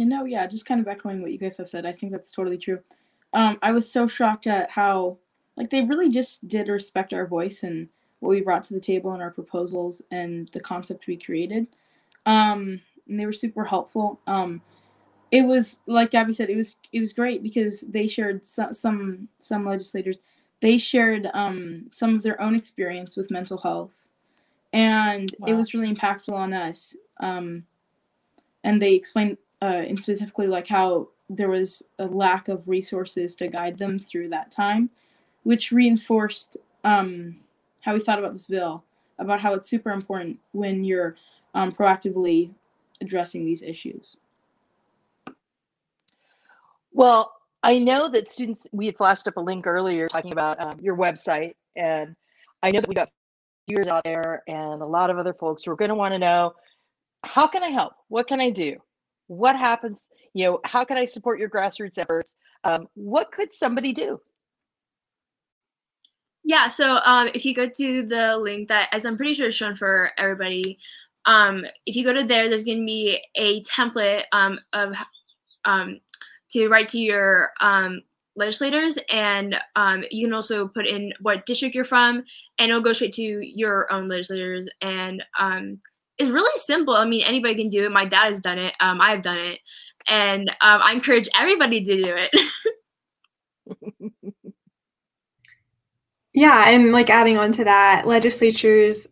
you 0.01 0.07
know, 0.07 0.25
yeah, 0.25 0.47
just 0.47 0.65
kind 0.65 0.81
of 0.81 0.87
echoing 0.87 1.21
what 1.21 1.31
you 1.31 1.37
guys 1.37 1.57
have 1.57 1.69
said. 1.69 1.85
I 1.85 1.91
think 1.91 2.11
that's 2.11 2.31
totally 2.31 2.57
true. 2.57 2.79
Um, 3.33 3.59
I 3.61 3.71
was 3.71 3.89
so 3.89 4.07
shocked 4.07 4.47
at 4.47 4.71
how, 4.71 5.17
like, 5.55 5.69
they 5.69 5.83
really 5.83 6.09
just 6.09 6.47
did 6.47 6.69
respect 6.69 7.13
our 7.13 7.27
voice 7.27 7.61
and 7.61 7.87
what 8.19 8.31
we 8.31 8.41
brought 8.41 8.63
to 8.63 8.73
the 8.73 8.79
table 8.79 9.11
and 9.11 9.21
our 9.21 9.29
proposals 9.29 10.01
and 10.09 10.47
the 10.53 10.59
concept 10.59 11.05
we 11.05 11.17
created. 11.17 11.67
Um, 12.25 12.81
and 13.07 13.19
they 13.19 13.27
were 13.27 13.31
super 13.31 13.63
helpful. 13.63 14.19
Um, 14.25 14.63
it 15.29 15.43
was 15.43 15.81
like 15.85 16.09
Gabby 16.09 16.33
said, 16.33 16.49
it 16.49 16.57
was 16.57 16.77
it 16.91 16.99
was 16.99 17.13
great 17.13 17.43
because 17.43 17.81
they 17.81 18.07
shared 18.07 18.43
some 18.43 18.73
some, 18.73 19.27
some 19.39 19.67
legislators. 19.67 20.19
They 20.61 20.79
shared 20.79 21.29
um, 21.35 21.89
some 21.91 22.15
of 22.15 22.23
their 22.23 22.41
own 22.41 22.55
experience 22.55 23.15
with 23.15 23.29
mental 23.29 23.59
health, 23.59 24.07
and 24.73 25.31
wow. 25.37 25.47
it 25.49 25.53
was 25.53 25.75
really 25.75 25.93
impactful 25.93 26.33
on 26.33 26.53
us. 26.53 26.95
Um, 27.19 27.65
and 28.63 28.81
they 28.81 28.93
explained 28.93 29.37
uh, 29.61 29.65
and 29.87 30.01
specifically 30.01 30.47
like 30.47 30.67
how 30.67 31.07
there 31.29 31.49
was 31.49 31.83
a 31.99 32.05
lack 32.05 32.47
of 32.47 32.67
resources 32.67 33.35
to 33.37 33.47
guide 33.47 33.77
them 33.77 33.99
through 33.99 34.29
that 34.29 34.51
time, 34.51 34.89
which 35.43 35.71
reinforced 35.71 36.57
um, 36.83 37.37
how 37.81 37.93
we 37.93 37.99
thought 37.99 38.19
about 38.19 38.33
this 38.33 38.47
bill, 38.47 38.83
about 39.19 39.39
how 39.39 39.53
it's 39.53 39.69
super 39.69 39.91
important 39.91 40.37
when 40.51 40.83
you're 40.83 41.15
um, 41.53 41.71
proactively 41.71 42.49
addressing 43.01 43.45
these 43.45 43.61
issues. 43.61 44.17
Well, 46.93 47.33
I 47.63 47.79
know 47.79 48.09
that 48.09 48.27
students, 48.27 48.67
we 48.71 48.87
had 48.87 48.97
flashed 48.97 49.27
up 49.27 49.37
a 49.37 49.41
link 49.41 49.67
earlier 49.67 50.07
talking 50.09 50.31
about 50.33 50.59
um, 50.59 50.79
your 50.81 50.95
website, 50.97 51.55
and 51.75 52.15
I 52.63 52.71
know 52.71 52.81
that 52.81 52.89
we 52.89 52.95
got 52.95 53.09
viewers 53.69 53.87
out 53.87 54.03
there 54.03 54.43
and 54.47 54.81
a 54.81 54.85
lot 54.85 55.09
of 55.09 55.17
other 55.17 55.33
folks 55.33 55.63
who 55.63 55.71
are 55.71 55.75
going 55.75 55.89
to 55.89 55.95
want 55.95 56.13
to 56.13 56.19
know 56.19 56.53
how 57.23 57.47
can 57.47 57.63
I 57.63 57.67
help? 57.67 57.93
What 58.07 58.27
can 58.27 58.41
I 58.41 58.49
do? 58.49 58.77
What 59.27 59.55
happens 59.55 60.11
you 60.33 60.45
know 60.45 60.59
how 60.65 60.83
can 60.83 60.97
i 60.97 61.05
support 61.05 61.39
your 61.39 61.49
grassroots 61.49 61.97
efforts 61.97 62.35
um, 62.63 62.87
what 62.95 63.31
could 63.31 63.53
somebody 63.53 63.93
do 63.93 64.19
yeah 66.43 66.67
so 66.67 66.99
um, 67.05 67.29
if 67.33 67.45
you 67.45 67.53
go 67.53 67.67
to 67.69 68.03
the 68.03 68.37
link 68.37 68.67
that 68.67 68.89
as 68.91 69.05
i'm 69.05 69.17
pretty 69.17 69.33
sure 69.33 69.47
is 69.47 69.55
shown 69.55 69.75
for 69.75 70.11
everybody 70.17 70.77
um, 71.25 71.65
if 71.85 71.95
you 71.95 72.03
go 72.03 72.13
to 72.13 72.23
there, 72.23 72.47
there's 72.47 72.63
going 72.63 72.79
to 72.79 72.85
be 72.85 73.23
a 73.35 73.61
template 73.63 74.23
um, 74.31 74.59
of 74.73 74.95
um, 75.65 75.99
to 76.49 76.67
write 76.67 76.89
to 76.89 76.99
your 76.99 77.51
um, 77.59 78.01
legislators, 78.35 78.97
and 79.11 79.59
um, 79.75 80.03
you 80.09 80.27
can 80.27 80.33
also 80.33 80.67
put 80.67 80.87
in 80.87 81.13
what 81.21 81.45
district 81.45 81.75
you're 81.75 81.83
from, 81.83 82.23
and 82.57 82.69
it'll 82.69 82.81
go 82.81 82.93
straight 82.93 83.13
to 83.13 83.21
your 83.21 83.91
own 83.91 84.07
legislators. 84.07 84.69
And 84.81 85.23
it's 86.21 86.29
really 86.29 86.57
simple. 86.57 86.93
I 86.93 87.05
mean, 87.05 87.23
anybody 87.25 87.55
can 87.55 87.69
do 87.69 87.85
it. 87.85 87.91
My 87.91 88.05
dad 88.05 88.27
has 88.27 88.39
done 88.39 88.59
it. 88.59 88.73
Um, 88.79 89.01
I've 89.01 89.23
done 89.23 89.39
it, 89.39 89.59
and 90.07 90.49
um, 90.61 90.81
I 90.83 90.93
encourage 90.93 91.27
everybody 91.37 91.83
to 91.83 92.01
do 92.01 92.15
it. 92.15 92.29
Yeah, 96.33 96.69
and 96.69 96.93
like 96.93 97.09
adding 97.09 97.37
on 97.37 97.51
to 97.53 97.65
that, 97.65 98.07
legislatures, 98.07 99.05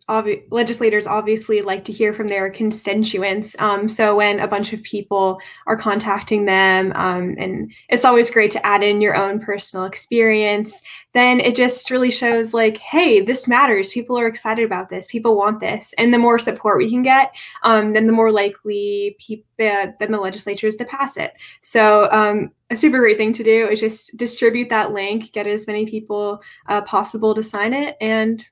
legislators 0.50 1.06
obviously 1.06 1.60
like 1.60 1.84
to 1.84 1.92
hear 1.92 2.14
from 2.14 2.28
their 2.28 2.48
constituents. 2.48 3.54
Um, 3.58 3.88
so 3.88 4.16
when 4.16 4.40
a 4.40 4.48
bunch 4.48 4.72
of 4.72 4.82
people 4.82 5.38
are 5.66 5.76
contacting 5.76 6.46
them, 6.46 6.92
um, 6.94 7.34
and 7.36 7.70
it's 7.90 8.06
always 8.06 8.30
great 8.30 8.50
to 8.52 8.66
add 8.66 8.82
in 8.82 9.02
your 9.02 9.14
own 9.16 9.38
personal 9.38 9.84
experience, 9.84 10.82
then 11.12 11.40
it 11.40 11.56
just 11.56 11.90
really 11.90 12.10
shows 12.10 12.54
like, 12.54 12.76
hey, 12.78 13.20
this 13.20 13.48
matters. 13.48 13.90
People 13.90 14.18
are 14.18 14.26
excited 14.26 14.64
about 14.64 14.88
this. 14.88 15.06
People 15.06 15.36
want 15.36 15.60
this, 15.60 15.92
and 15.98 16.14
the 16.14 16.18
more 16.18 16.38
support 16.38 16.78
we 16.78 16.88
can 16.88 17.02
get, 17.02 17.32
um, 17.62 17.92
then 17.92 18.06
the 18.06 18.12
more 18.12 18.30
likely 18.30 19.16
people, 19.18 19.44
the, 19.58 19.94
then 19.98 20.12
the 20.12 20.20
legislatures 20.20 20.76
to 20.76 20.84
pass 20.84 21.16
it. 21.16 21.32
So 21.62 22.08
um, 22.12 22.52
a 22.70 22.76
super 22.76 22.98
great 22.98 23.16
thing 23.16 23.32
to 23.32 23.42
do 23.42 23.68
is 23.68 23.80
just 23.80 24.16
distribute 24.16 24.68
that 24.68 24.92
link, 24.92 25.32
get 25.32 25.46
as 25.46 25.66
many 25.66 25.84
people 25.86 26.40
uh, 26.68 26.82
possible 26.82 27.34
to 27.34 27.42
sign 27.42 27.74
it, 27.74 27.96
and 28.00 28.44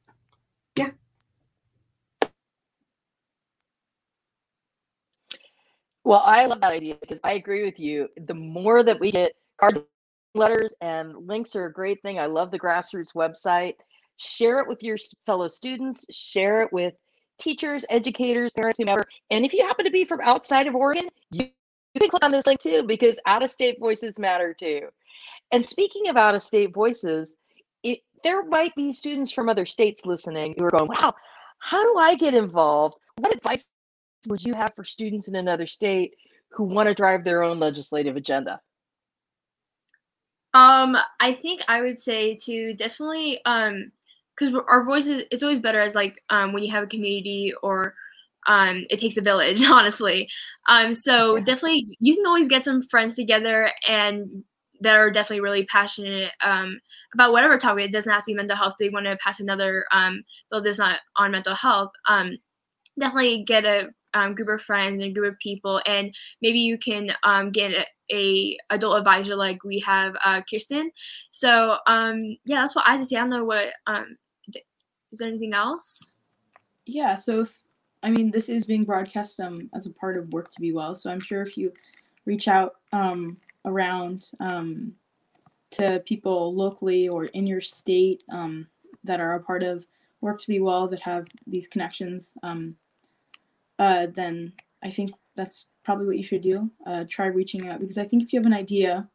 yeah. 0.77 0.90
Well, 6.05 6.23
I 6.25 6.47
love 6.47 6.61
that 6.62 6.73
idea 6.73 6.97
because 7.01 7.21
I 7.23 7.35
agree 7.35 7.64
with 7.64 7.79
you. 7.79 8.09
The 8.27 8.35
more 8.35 8.83
that 8.83 8.99
we 8.99 9.12
get 9.12 9.33
card 9.61 9.85
letters 10.35 10.75
and 10.81 11.14
links 11.27 11.57
are 11.57 11.67
a 11.67 11.73
great 11.73 12.01
thing. 12.03 12.19
I 12.19 12.27
love 12.27 12.51
the 12.51 12.59
grassroots 12.59 13.14
website. 13.14 13.75
Share 14.17 14.61
it 14.61 14.69
with 14.69 14.83
your 14.83 14.97
fellow 15.27 15.49
students, 15.49 16.05
share 16.14 16.62
it 16.62 16.73
with 16.73 16.95
teachers, 17.38 17.85
educators, 17.88 18.51
parents, 18.51 18.79
whomever. 18.79 19.05
And 19.31 19.45
if 19.45 19.53
you 19.53 19.64
happen 19.64 19.85
to 19.85 19.91
be 19.91 20.05
from 20.05 20.21
outside 20.23 20.67
of 20.67 20.75
Oregon, 20.75 21.09
you 21.31 21.51
can 21.99 22.11
click 22.11 22.25
on 22.25 22.33
this 22.33 22.47
link 22.47 22.61
too 22.61 22.83
because 22.83 23.21
out 23.27 23.43
of 23.43 23.51
state 23.51 23.79
voices 23.79 24.19
matter 24.19 24.53
too. 24.53 24.88
And 25.53 25.64
speaking 25.64 26.09
of 26.09 26.17
out 26.17 26.35
of 26.35 26.43
state 26.43 26.75
voices, 26.75 27.37
it, 27.83 28.01
there 28.25 28.45
might 28.45 28.75
be 28.75 28.93
students 28.93 29.31
from 29.31 29.49
other 29.49 29.64
states 29.64 30.05
listening 30.05 30.55
who 30.59 30.64
are 30.64 30.71
going, 30.71 30.88
wow, 30.88 31.14
how 31.61 31.83
do 31.83 31.99
I 31.99 32.14
get 32.17 32.35
involved? 32.35 32.99
What 33.19 33.35
advice 33.35 33.67
would 34.27 34.43
you 34.43 34.55
have 34.55 34.73
for 34.75 34.85
students 34.85 35.29
in 35.29 35.37
another 35.37 35.67
state 35.67 36.14
who 36.51 36.64
want 36.64 36.88
to 36.88 36.95
drive 36.95 37.25
their 37.25 37.43
own 37.43 37.59
legislative 37.59 38.17
agenda? 38.17 38.61
Um, 40.55 40.97
I 41.21 41.35
think 41.35 41.63
I 41.69 41.83
would 41.83 41.99
say 41.99 42.37
to 42.47 42.75
definitely 42.75 43.41
um 43.45 43.93
because 44.39 44.55
our 44.69 44.85
voices 44.85 45.25
it's 45.31 45.43
always 45.43 45.61
better 45.61 45.81
as 45.81 45.95
like 45.95 46.23
um 46.31 46.53
when 46.53 46.63
you 46.63 46.71
have 46.73 46.85
a 46.85 46.87
community 46.87 47.53
or 47.63 47.95
um, 48.47 48.87
it 48.89 48.99
takes 48.99 49.19
a 49.19 49.23
village, 49.23 49.63
honestly. 49.71 50.29
Um, 50.69 50.95
so 50.95 51.37
yeah. 51.37 51.45
definitely, 51.45 51.85
you 52.01 52.15
can 52.17 52.25
always 52.27 52.49
get 52.49 52.65
some 52.65 52.83
friends 52.83 53.15
together 53.15 53.71
and 53.87 54.43
that 54.81 54.97
are 54.97 55.11
definitely 55.11 55.41
really 55.41 55.67
passionate 55.67 56.33
um, 56.43 56.79
about 57.13 57.33
whatever 57.33 57.59
topic. 57.59 57.85
It 57.87 57.93
doesn't 57.93 58.11
have 58.13 58.23
to 58.23 58.31
be 58.33 58.35
mental 58.37 58.57
health. 58.57 58.75
They 58.79 58.89
want 58.89 59.07
to 59.07 59.19
pass 59.23 59.41
another 59.41 59.85
um, 59.93 60.23
bill 60.51 60.63
that's 60.63 60.79
not 60.79 61.01
on 61.17 61.33
mental 61.33 61.55
health. 61.55 61.91
Um, 62.09 62.39
definitely 62.99 63.45
get 63.45 63.65
a 63.65 63.91
um, 64.14 64.35
group 64.35 64.49
of 64.49 64.62
friends 64.62 65.03
and 65.03 65.11
a 65.11 65.14
group 65.14 65.33
of 65.33 65.38
people, 65.38 65.81
and 65.87 66.14
maybe 66.42 66.59
you 66.59 66.79
can 66.79 67.11
um, 67.23 67.51
get 67.51 67.73
a, 67.73 67.85
a, 68.12 68.59
adult 68.71 68.99
advisor 68.99 69.35
like 69.35 69.62
we 69.64 69.79
have 69.81 70.16
uh, 70.25 70.40
Kirsten. 70.49 70.90
So 71.31 71.77
um, 71.87 72.37
yeah, 72.44 72.61
that's 72.61 72.75
what 72.75 72.87
I 72.87 72.97
just 72.97 73.11
say. 73.11 73.16
I 73.16 73.21
don't 73.21 73.31
know 73.31 73.44
what. 73.44 73.73
Um, 73.87 74.16
is 75.11 75.21
there 75.21 75.29
anything 75.29 75.55
else? 75.55 76.14
Yeah. 76.87 77.16
So 77.16 77.40
if 77.40 77.55
I 78.03 78.11
mean, 78.11 78.31
this 78.31 78.49
is 78.49 78.64
being 78.64 78.85
broadcast 78.85 79.40
um, 79.40 79.68
as 79.75 79.87
a 79.87 79.90
part 79.90 80.16
of 80.16 80.29
Work 80.33 80.51
to 80.53 80.61
Be 80.61 80.73
Well. 80.73 80.94
So 80.94 81.11
I'm 81.11 81.21
sure 81.21 81.42
if 81.42 81.57
you 81.57 81.73
reach 82.27 82.47
out 82.47 82.77
um, 82.92 83.37
around 83.64 84.27
um, 84.40 84.92
to 85.73 86.03
people 86.07 86.55
locally 86.55 87.09
or 87.09 87.25
in 87.27 87.47
your 87.47 87.61
state 87.61 88.23
um, 88.31 88.66
that 89.05 89.21
are 89.21 89.35
a 89.35 89.40
part 89.40 89.62
of 89.62 89.87
Work 90.21 90.40
to 90.40 90.49
Be 90.49 90.61
Well 90.61 90.88
that 90.88 91.01
have 91.01 91.27
these 91.47 91.66
connections, 91.66 92.35
um, 92.42 92.77
uh, 93.79 94.07
then 94.14 94.53
I 94.83 94.91
think 94.91 95.12
that's 95.35 95.67
probably 95.85 96.07
what 96.07 96.17
you 96.17 96.23
should 96.23 96.43
do. 96.43 96.71
Uh, 96.87 97.05
try 97.09 97.27
reaching 97.27 97.69
out 97.69 97.81
because 97.81 97.99
I 97.99 98.05
think 98.05 98.23
if 98.23 98.33
you 98.33 98.38
have 98.38 98.47
an 98.47 98.55
idea, 98.55 99.09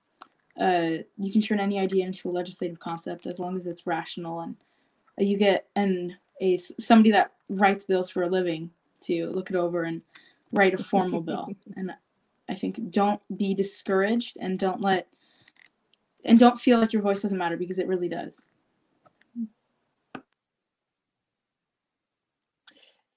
uh, 0.60 1.04
you 1.18 1.32
can 1.32 1.42
turn 1.42 1.60
any 1.60 1.80
idea 1.80 2.06
into 2.06 2.30
a 2.30 2.32
legislative 2.32 2.80
concept 2.80 3.28
as 3.28 3.40
long 3.40 3.58
as 3.58 3.68
it's 3.68 3.88
rational 3.88 4.42
and 4.42 4.56
you 5.18 5.38
get 5.38 5.68
an 5.76 6.16
a 6.42 6.58
somebody 6.58 7.12
that 7.12 7.32
writes 7.50 7.86
bills 7.86 8.10
for 8.10 8.24
a 8.24 8.30
living 8.30 8.70
to 9.04 9.30
look 9.30 9.50
it 9.50 9.56
over 9.56 9.84
and 9.84 10.02
write 10.52 10.74
a 10.74 10.84
formal 10.84 11.22
bill. 11.30 11.50
And 11.76 11.92
I 12.50 12.56
think 12.56 12.92
don't 12.92 13.22
be 13.38 13.54
discouraged 13.54 14.38
and 14.40 14.60
don't 14.60 14.82
let 14.82 15.08
and 16.26 16.40
don't 16.40 16.60
feel 16.60 16.80
like 16.80 16.94
your 16.94 17.02
voice 17.02 17.22
doesn't 17.22 17.38
matter 17.38 17.58
because 17.58 17.80
it 17.80 17.88
really 17.88 18.08
does. 18.08 18.42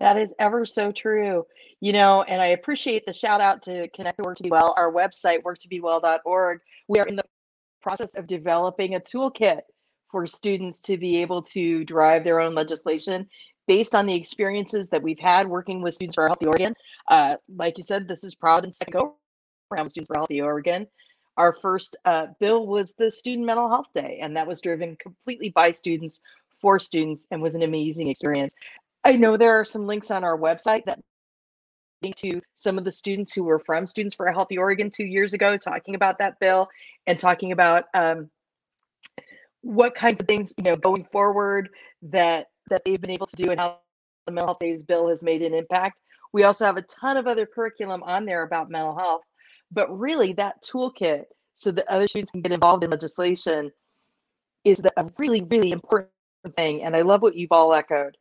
That 0.00 0.18
is 0.18 0.34
ever 0.38 0.64
so 0.64 0.92
true. 0.92 1.46
You 1.80 1.92
know, 1.92 2.22
and 2.22 2.40
I 2.40 2.48
appreciate 2.48 3.04
the 3.06 3.12
shout 3.12 3.40
out 3.40 3.62
to 3.64 3.88
Connect 3.90 4.18
Work 4.18 4.36
to 4.38 4.42
Be 4.42 4.50
Well, 4.50 4.74
our 4.76 4.92
website, 4.92 5.42
worktobewell.org. 5.42 6.60
We 6.88 6.98
are 6.98 7.06
in 7.06 7.16
the 7.16 7.24
process 7.82 8.14
of 8.14 8.26
developing 8.26 8.94
a 8.94 9.00
toolkit 9.00 9.60
for 10.10 10.26
students 10.26 10.80
to 10.82 10.96
be 10.96 11.20
able 11.20 11.42
to 11.42 11.84
drive 11.84 12.24
their 12.24 12.40
own 12.40 12.54
legislation 12.54 13.28
based 13.66 13.94
on 13.94 14.06
the 14.06 14.14
experiences 14.14 14.88
that 14.88 15.02
we've 15.02 15.18
had 15.18 15.48
working 15.48 15.82
with 15.82 15.94
Students 15.94 16.14
for 16.14 16.26
Healthy 16.26 16.46
Oregon. 16.46 16.74
Uh, 17.08 17.36
like 17.56 17.76
you 17.76 17.82
said, 17.82 18.06
this 18.06 18.24
is 18.24 18.34
Providence 18.34 18.78
second 18.78 18.92
go 18.92 19.16
around 19.72 19.88
Students 19.88 20.08
for 20.08 20.14
Healthy 20.14 20.40
Oregon. 20.40 20.86
Our 21.36 21.54
first 21.60 21.96
uh, 22.04 22.28
bill 22.40 22.66
was 22.66 22.94
the 22.94 23.10
Student 23.10 23.46
Mental 23.46 23.68
Health 23.68 23.88
Day, 23.94 24.18
and 24.22 24.36
that 24.36 24.46
was 24.46 24.60
driven 24.60 24.96
completely 24.96 25.50
by 25.50 25.70
students 25.70 26.20
for 26.60 26.78
students 26.78 27.26
and 27.30 27.42
was 27.42 27.54
an 27.54 27.62
amazing 27.62 28.08
experience. 28.08 28.54
I 29.06 29.12
know 29.14 29.36
there 29.36 29.58
are 29.58 29.64
some 29.64 29.86
links 29.86 30.10
on 30.10 30.24
our 30.24 30.36
website 30.36 30.84
that 30.86 30.98
link 32.02 32.16
to 32.16 32.40
some 32.56 32.76
of 32.76 32.82
the 32.82 32.90
students 32.90 33.32
who 33.32 33.44
were 33.44 33.60
from 33.60 33.86
Students 33.86 34.16
for 34.16 34.26
a 34.26 34.34
Healthy 34.34 34.58
Oregon 34.58 34.90
two 34.90 35.04
years 35.04 35.32
ago 35.32 35.56
talking 35.56 35.94
about 35.94 36.18
that 36.18 36.40
bill 36.40 36.68
and 37.06 37.16
talking 37.16 37.52
about 37.52 37.84
um, 37.94 38.28
what 39.60 39.94
kinds 39.94 40.20
of 40.20 40.26
things 40.26 40.54
you 40.58 40.64
know 40.64 40.74
going 40.74 41.04
forward 41.12 41.68
that 42.02 42.48
that 42.68 42.84
they've 42.84 43.00
been 43.00 43.12
able 43.12 43.28
to 43.28 43.36
do 43.36 43.52
and 43.52 43.60
how 43.60 43.78
the 44.26 44.32
mental 44.32 44.48
health 44.48 44.58
days 44.58 44.82
bill 44.82 45.08
has 45.08 45.22
made 45.22 45.40
an 45.40 45.54
impact. 45.54 46.00
We 46.32 46.42
also 46.42 46.66
have 46.66 46.76
a 46.76 46.82
ton 46.82 47.16
of 47.16 47.28
other 47.28 47.46
curriculum 47.46 48.02
on 48.02 48.26
there 48.26 48.42
about 48.42 48.70
mental 48.70 48.98
health 48.98 49.22
but 49.70 49.88
really 49.96 50.32
that 50.32 50.60
toolkit 50.62 51.24
so 51.54 51.70
that 51.70 51.86
other 51.88 52.08
students 52.08 52.32
can 52.32 52.40
get 52.40 52.52
involved 52.52 52.82
in 52.82 52.90
legislation 52.90 53.70
is 54.64 54.82
a 54.96 55.06
really 55.16 55.42
really 55.42 55.70
important 55.70 56.10
thing 56.56 56.82
and 56.82 56.94
i 56.94 57.02
love 57.02 57.22
what 57.22 57.34
you've 57.34 57.52
all 57.52 57.74
echoed 57.74 58.16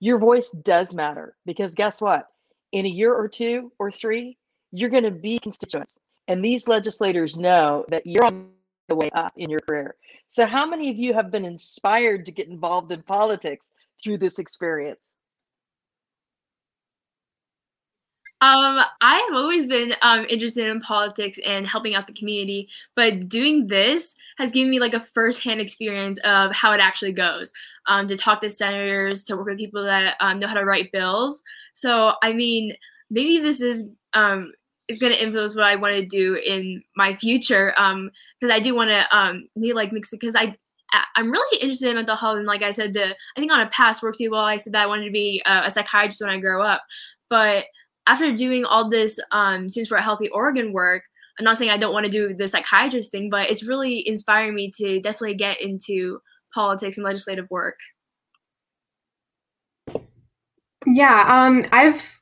your 0.00 0.18
voice 0.18 0.50
does 0.50 0.94
matter 0.94 1.36
because 1.46 1.74
guess 1.74 2.00
what 2.00 2.26
in 2.72 2.86
a 2.86 2.88
year 2.88 3.14
or 3.14 3.28
two 3.28 3.72
or 3.78 3.90
three 3.90 4.36
you're 4.72 4.90
going 4.90 5.04
to 5.04 5.10
be 5.10 5.38
constituents 5.38 5.98
and 6.28 6.44
these 6.44 6.68
legislators 6.68 7.36
know 7.36 7.84
that 7.88 8.06
you're 8.06 8.26
on 8.26 8.50
the 8.88 8.94
way 8.94 9.10
up 9.14 9.32
in 9.36 9.50
your 9.50 9.60
career. 9.60 9.94
So, 10.28 10.46
how 10.46 10.66
many 10.66 10.90
of 10.90 10.96
you 10.96 11.14
have 11.14 11.30
been 11.30 11.44
inspired 11.44 12.26
to 12.26 12.32
get 12.32 12.48
involved 12.48 12.92
in 12.92 13.02
politics 13.02 13.70
through 14.02 14.18
this 14.18 14.38
experience? 14.38 15.14
Um, 18.40 18.78
I 19.00 19.16
have 19.16 19.36
always 19.36 19.66
been 19.66 19.94
um, 20.02 20.24
interested 20.28 20.68
in 20.68 20.80
politics 20.80 21.40
and 21.44 21.66
helping 21.66 21.96
out 21.96 22.06
the 22.06 22.12
community, 22.12 22.68
but 22.94 23.28
doing 23.28 23.66
this 23.66 24.14
has 24.36 24.52
given 24.52 24.70
me 24.70 24.78
like 24.78 24.94
a 24.94 25.06
firsthand 25.12 25.60
experience 25.60 26.20
of 26.20 26.54
how 26.54 26.72
it 26.72 26.80
actually 26.80 27.12
goes. 27.12 27.50
Um, 27.86 28.06
to 28.08 28.16
talk 28.16 28.40
to 28.42 28.48
senators, 28.48 29.24
to 29.24 29.36
work 29.36 29.46
with 29.46 29.58
people 29.58 29.82
that 29.82 30.14
um, 30.20 30.38
know 30.38 30.46
how 30.46 30.54
to 30.54 30.64
write 30.64 30.92
bills. 30.92 31.42
So, 31.74 32.12
I 32.22 32.32
mean, 32.32 32.76
maybe 33.10 33.38
this 33.38 33.60
is 33.60 33.86
um, 34.12 34.52
is 34.86 34.98
going 34.98 35.12
to 35.12 35.22
influence 35.22 35.56
what 35.56 35.64
I 35.64 35.76
want 35.76 35.94
to 35.94 36.06
do 36.06 36.34
in 36.36 36.82
my 36.96 37.16
future. 37.16 37.72
Um, 37.76 38.10
because 38.40 38.54
I 38.54 38.60
do 38.60 38.74
want 38.74 38.90
to 38.90 39.16
um 39.16 39.48
be 39.60 39.72
like 39.72 39.92
mix 39.92 40.12
it 40.12 40.20
because 40.20 40.36
I 40.36 40.54
I'm 41.16 41.30
really 41.30 41.58
interested 41.60 41.88
in 41.88 41.96
mental 41.96 42.16
health 42.16 42.38
and 42.38 42.46
like 42.46 42.62
I 42.62 42.70
said, 42.70 42.94
the 42.94 43.04
I 43.06 43.40
think 43.40 43.52
on 43.52 43.60
a 43.60 43.68
past 43.70 44.02
work 44.02 44.16
well 44.20 44.40
I 44.40 44.56
said 44.56 44.74
that 44.74 44.84
I 44.84 44.86
wanted 44.86 45.06
to 45.06 45.10
be 45.10 45.42
a, 45.44 45.62
a 45.64 45.70
psychiatrist 45.70 46.20
when 46.20 46.30
I 46.30 46.38
grow 46.38 46.62
up, 46.62 46.82
but 47.28 47.64
after 48.08 48.32
doing 48.34 48.64
all 48.64 48.88
this 48.90 49.20
um 49.30 49.68
students 49.68 49.88
for 49.88 49.96
a 49.96 50.02
healthy 50.02 50.28
Oregon 50.30 50.72
work. 50.72 51.04
I'm 51.38 51.44
not 51.44 51.56
saying 51.56 51.70
I 51.70 51.78
don't 51.78 51.92
want 51.92 52.06
to 52.06 52.10
do 52.10 52.34
the 52.34 52.48
psychiatrist 52.48 53.12
thing, 53.12 53.30
but 53.30 53.48
it's 53.48 53.62
really 53.62 54.02
inspiring 54.06 54.56
me 54.56 54.72
to 54.78 55.00
definitely 55.00 55.36
get 55.36 55.60
into 55.60 56.20
politics 56.52 56.98
and 56.98 57.04
legislative 57.06 57.46
work. 57.48 57.76
Yeah, 60.84 61.24
um, 61.28 61.64
I've 61.70 62.17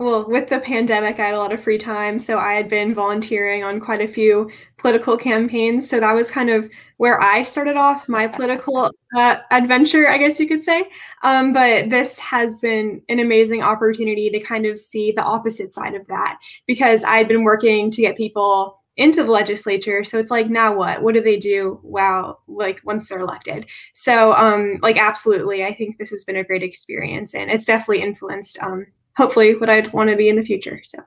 well, 0.00 0.28
with 0.28 0.48
the 0.48 0.58
pandemic, 0.58 1.20
I 1.20 1.26
had 1.26 1.34
a 1.34 1.38
lot 1.38 1.52
of 1.52 1.62
free 1.62 1.78
time. 1.78 2.18
So 2.18 2.36
I 2.36 2.54
had 2.54 2.68
been 2.68 2.94
volunteering 2.94 3.62
on 3.62 3.78
quite 3.78 4.00
a 4.00 4.08
few 4.08 4.50
political 4.76 5.16
campaigns. 5.16 5.88
So 5.88 6.00
that 6.00 6.14
was 6.14 6.28
kind 6.28 6.50
of 6.50 6.68
where 6.96 7.20
I 7.20 7.44
started 7.44 7.76
off 7.76 8.08
my 8.08 8.26
political 8.26 8.90
uh, 9.16 9.36
adventure, 9.52 10.08
I 10.08 10.18
guess 10.18 10.40
you 10.40 10.48
could 10.48 10.64
say. 10.64 10.88
Um, 11.22 11.52
but 11.52 11.90
this 11.90 12.18
has 12.18 12.60
been 12.60 13.02
an 13.08 13.20
amazing 13.20 13.62
opportunity 13.62 14.30
to 14.30 14.40
kind 14.40 14.66
of 14.66 14.80
see 14.80 15.12
the 15.12 15.22
opposite 15.22 15.72
side 15.72 15.94
of 15.94 16.06
that 16.08 16.38
because 16.66 17.04
I 17.04 17.16
had 17.18 17.28
been 17.28 17.44
working 17.44 17.92
to 17.92 18.00
get 18.00 18.16
people 18.16 18.82
into 18.96 19.22
the 19.22 19.30
legislature. 19.30 20.02
So 20.02 20.18
it's 20.18 20.30
like, 20.30 20.50
now 20.50 20.74
what? 20.74 21.02
What 21.02 21.14
do 21.14 21.20
they 21.20 21.36
do? 21.36 21.78
Wow, 21.84 22.38
like 22.48 22.80
once 22.84 23.08
they're 23.08 23.20
elected. 23.20 23.66
So, 23.92 24.32
um, 24.34 24.78
like, 24.82 24.96
absolutely, 24.96 25.64
I 25.64 25.72
think 25.72 25.98
this 25.98 26.10
has 26.10 26.24
been 26.24 26.36
a 26.36 26.44
great 26.44 26.62
experience 26.64 27.34
and 27.34 27.50
it's 27.50 27.66
definitely 27.66 28.02
influenced 28.02 28.58
um, 28.60 28.86
hopefully 29.16 29.54
what 29.54 29.70
I'd 29.70 29.92
want 29.92 30.10
to 30.10 30.16
be 30.16 30.28
in 30.28 30.36
the 30.36 30.42
future. 30.42 30.80
So 30.84 30.98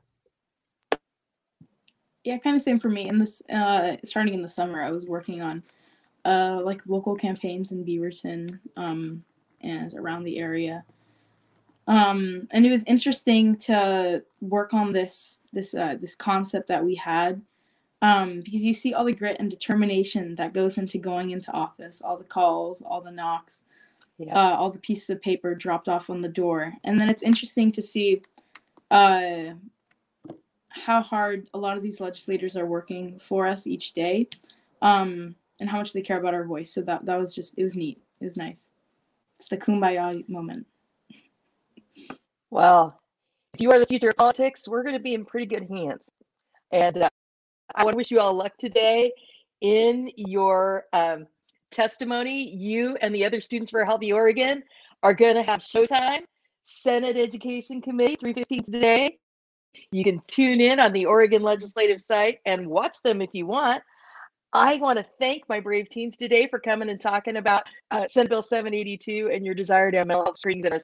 yeah, 2.23 2.37
kind 2.37 2.55
of 2.55 2.61
same 2.61 2.79
for 2.79 2.89
me. 2.89 3.07
In 3.07 3.19
this, 3.19 3.41
uh, 3.49 3.97
starting 4.03 4.33
in 4.33 4.41
the 4.41 4.49
summer, 4.49 4.83
I 4.83 4.91
was 4.91 5.05
working 5.05 5.41
on 5.41 5.63
uh, 6.25 6.59
like 6.63 6.81
local 6.87 7.15
campaigns 7.15 7.71
in 7.71 7.85
Beaverton 7.85 8.59
um, 8.75 9.23
and 9.61 9.93
around 9.93 10.23
the 10.23 10.37
area. 10.37 10.83
Um, 11.87 12.49
and 12.51 12.65
it 12.65 12.69
was 12.69 12.83
interesting 12.83 13.55
to 13.59 14.21
work 14.41 14.73
on 14.73 14.91
this 14.91 15.39
this 15.53 15.73
uh, 15.73 15.95
this 15.99 16.15
concept 16.15 16.67
that 16.67 16.83
we 16.83 16.95
had 16.95 17.41
um, 18.01 18.41
because 18.41 18.63
you 18.63 18.73
see 18.73 18.93
all 18.93 19.05
the 19.05 19.13
grit 19.13 19.37
and 19.39 19.49
determination 19.49 20.35
that 20.35 20.53
goes 20.53 20.77
into 20.77 20.97
going 20.97 21.31
into 21.31 21.51
office, 21.51 22.01
all 22.01 22.17
the 22.17 22.23
calls, 22.23 22.81
all 22.81 23.01
the 23.01 23.11
knocks, 23.11 23.63
yeah. 24.17 24.35
uh, 24.35 24.55
all 24.55 24.71
the 24.71 24.79
pieces 24.79 25.09
of 25.09 25.21
paper 25.21 25.55
dropped 25.55 25.89
off 25.89 26.09
on 26.09 26.21
the 26.21 26.27
door. 26.27 26.73
And 26.83 26.99
then 26.99 27.09
it's 27.09 27.23
interesting 27.23 27.71
to 27.73 27.81
see 27.81 28.21
uh, 28.91 29.53
how 30.69 31.01
hard 31.01 31.49
a 31.53 31.57
lot 31.57 31.77
of 31.77 31.83
these 31.83 31.99
legislators 31.99 32.55
are 32.55 32.65
working 32.65 33.19
for 33.19 33.47
us 33.47 33.67
each 33.67 33.93
day 33.93 34.27
um, 34.81 35.35
and 35.59 35.69
how 35.69 35.77
much 35.77 35.93
they 35.93 36.01
care 36.01 36.19
about 36.19 36.33
our 36.33 36.45
voice. 36.45 36.71
So 36.73 36.81
that, 36.81 37.05
that 37.05 37.19
was 37.19 37.33
just, 37.33 37.53
it 37.57 37.63
was 37.63 37.75
neat. 37.75 38.01
It 38.21 38.25
was 38.25 38.37
nice. 38.37 38.69
It's 39.35 39.47
the 39.47 39.57
kumbaya 39.57 40.27
moment. 40.27 40.65
Well, 42.49 42.99
if 43.53 43.61
you 43.61 43.71
are 43.71 43.79
the 43.79 43.85
future 43.85 44.09
of 44.09 44.17
politics, 44.17 44.67
we're 44.67 44.83
going 44.83 44.95
to 44.95 45.01
be 45.01 45.13
in 45.13 45.25
pretty 45.25 45.45
good 45.45 45.67
hands. 45.69 46.11
And 46.71 46.97
uh, 46.97 47.09
I 47.75 47.83
want 47.83 47.93
to 47.93 47.97
wish 47.97 48.11
you 48.11 48.19
all 48.19 48.33
luck 48.33 48.57
today 48.57 49.11
in 49.61 50.11
your 50.15 50.85
um, 50.93 51.27
testimony, 51.71 52.55
you 52.55 52.97
and 53.01 53.13
the 53.13 53.25
other 53.25 53.41
students 53.41 53.71
for 53.71 53.83
Healthy 53.85 54.11
Oregon 54.11 54.63
are 55.03 55.13
going 55.13 55.35
to 55.35 55.43
have 55.43 55.59
showtime. 55.59 56.21
Senate 56.63 57.15
Education 57.15 57.81
Committee, 57.81 58.17
315 58.17 58.63
today. 58.63 59.17
You 59.91 60.03
can 60.03 60.19
tune 60.19 60.59
in 60.59 60.79
on 60.79 60.91
the 60.91 61.05
Oregon 61.05 61.41
Legislative 61.41 62.01
site 62.01 62.39
and 62.45 62.67
watch 62.67 63.01
them 63.03 63.21
if 63.21 63.29
you 63.33 63.45
want. 63.45 63.81
I 64.53 64.75
want 64.75 64.97
to 64.97 65.05
thank 65.19 65.47
my 65.47 65.59
brave 65.59 65.89
teens 65.89 66.17
today 66.17 66.47
for 66.47 66.59
coming 66.59 66.89
and 66.89 66.99
talking 66.99 67.37
about 67.37 67.63
uh, 67.91 68.07
Senate 68.07 68.29
Bill 68.29 68.41
782 68.41 69.29
and 69.31 69.45
your 69.45 69.53
desire 69.53 69.91
to 69.91 69.97
have 69.97 70.07
mental 70.07 70.25
health 70.25 70.39
screenings 70.39 70.65
in 70.65 70.73
our 70.73 70.79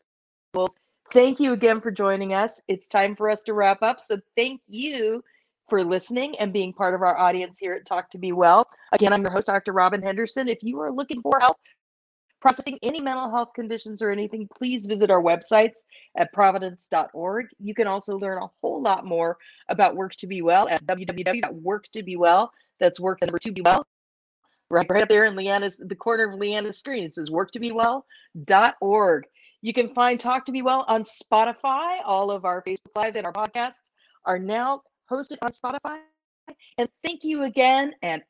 schools. 0.53 0.75
Thank 1.11 1.39
you 1.39 1.53
again 1.53 1.81
for 1.81 1.91
joining 1.91 2.33
us. 2.33 2.61
It's 2.67 2.87
time 2.87 3.15
for 3.15 3.29
us 3.29 3.43
to 3.43 3.53
wrap 3.53 3.81
up. 3.81 3.99
So 3.99 4.17
thank 4.37 4.61
you 4.67 5.23
for 5.73 5.83
listening 5.83 6.37
and 6.37 6.53
being 6.53 6.71
part 6.71 6.93
of 6.93 7.01
our 7.01 7.17
audience 7.17 7.57
here 7.57 7.73
at 7.73 7.83
Talk 7.83 8.07
to 8.11 8.19
Be 8.19 8.31
Well. 8.31 8.69
Again, 8.91 9.11
I'm 9.11 9.23
your 9.23 9.31
host, 9.31 9.47
Dr. 9.47 9.73
Robin 9.73 10.03
Henderson. 10.03 10.47
If 10.47 10.59
you 10.61 10.79
are 10.79 10.91
looking 10.91 11.19
for 11.23 11.39
help 11.39 11.57
processing 12.39 12.77
any 12.83 13.01
mental 13.01 13.27
health 13.31 13.49
conditions 13.55 13.99
or 13.99 14.11
anything, 14.11 14.47
please 14.55 14.85
visit 14.85 15.09
our 15.09 15.23
websites 15.23 15.79
at 16.15 16.31
providence.org. 16.31 17.47
You 17.57 17.73
can 17.73 17.87
also 17.87 18.19
learn 18.19 18.43
a 18.43 18.51
whole 18.61 18.83
lot 18.83 19.03
more 19.03 19.39
about 19.67 19.95
Work 19.95 20.13
to 20.17 20.27
Be 20.27 20.43
Well 20.43 20.69
at 20.69 20.85
www.work2bewell. 20.85 22.49
That's 22.79 22.99
work 22.99 23.19
number 23.23 23.39
two 23.39 23.51
be 23.51 23.61
well. 23.61 23.83
Right, 24.69 24.85
right 24.87 25.01
up 25.01 25.09
there 25.09 25.25
in 25.25 25.33
Leanna's 25.33 25.77
the 25.77 25.95
corner 25.95 26.31
of 26.31 26.39
Leanna's 26.39 26.77
screen. 26.77 27.03
It 27.03 27.15
says 27.15 27.31
worktobewell.org. 27.31 29.23
You 29.63 29.73
can 29.73 29.89
find 29.89 30.19
Talk 30.19 30.45
to 30.45 30.51
Be 30.51 30.61
Well 30.61 30.85
on 30.87 31.03
Spotify. 31.03 31.97
All 32.05 32.29
of 32.29 32.45
our 32.45 32.61
Facebook 32.61 32.95
Lives 32.95 33.17
and 33.17 33.25
our 33.25 33.33
podcasts 33.33 33.89
are 34.25 34.37
now 34.37 34.83
hosted 35.13 35.37
on 35.41 35.51
Spotify. 35.51 35.99
And 36.77 36.89
thank 37.03 37.23
you 37.23 37.43
again 37.43 37.93
and 38.01 38.21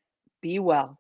be 0.41 0.59
well. 0.59 0.99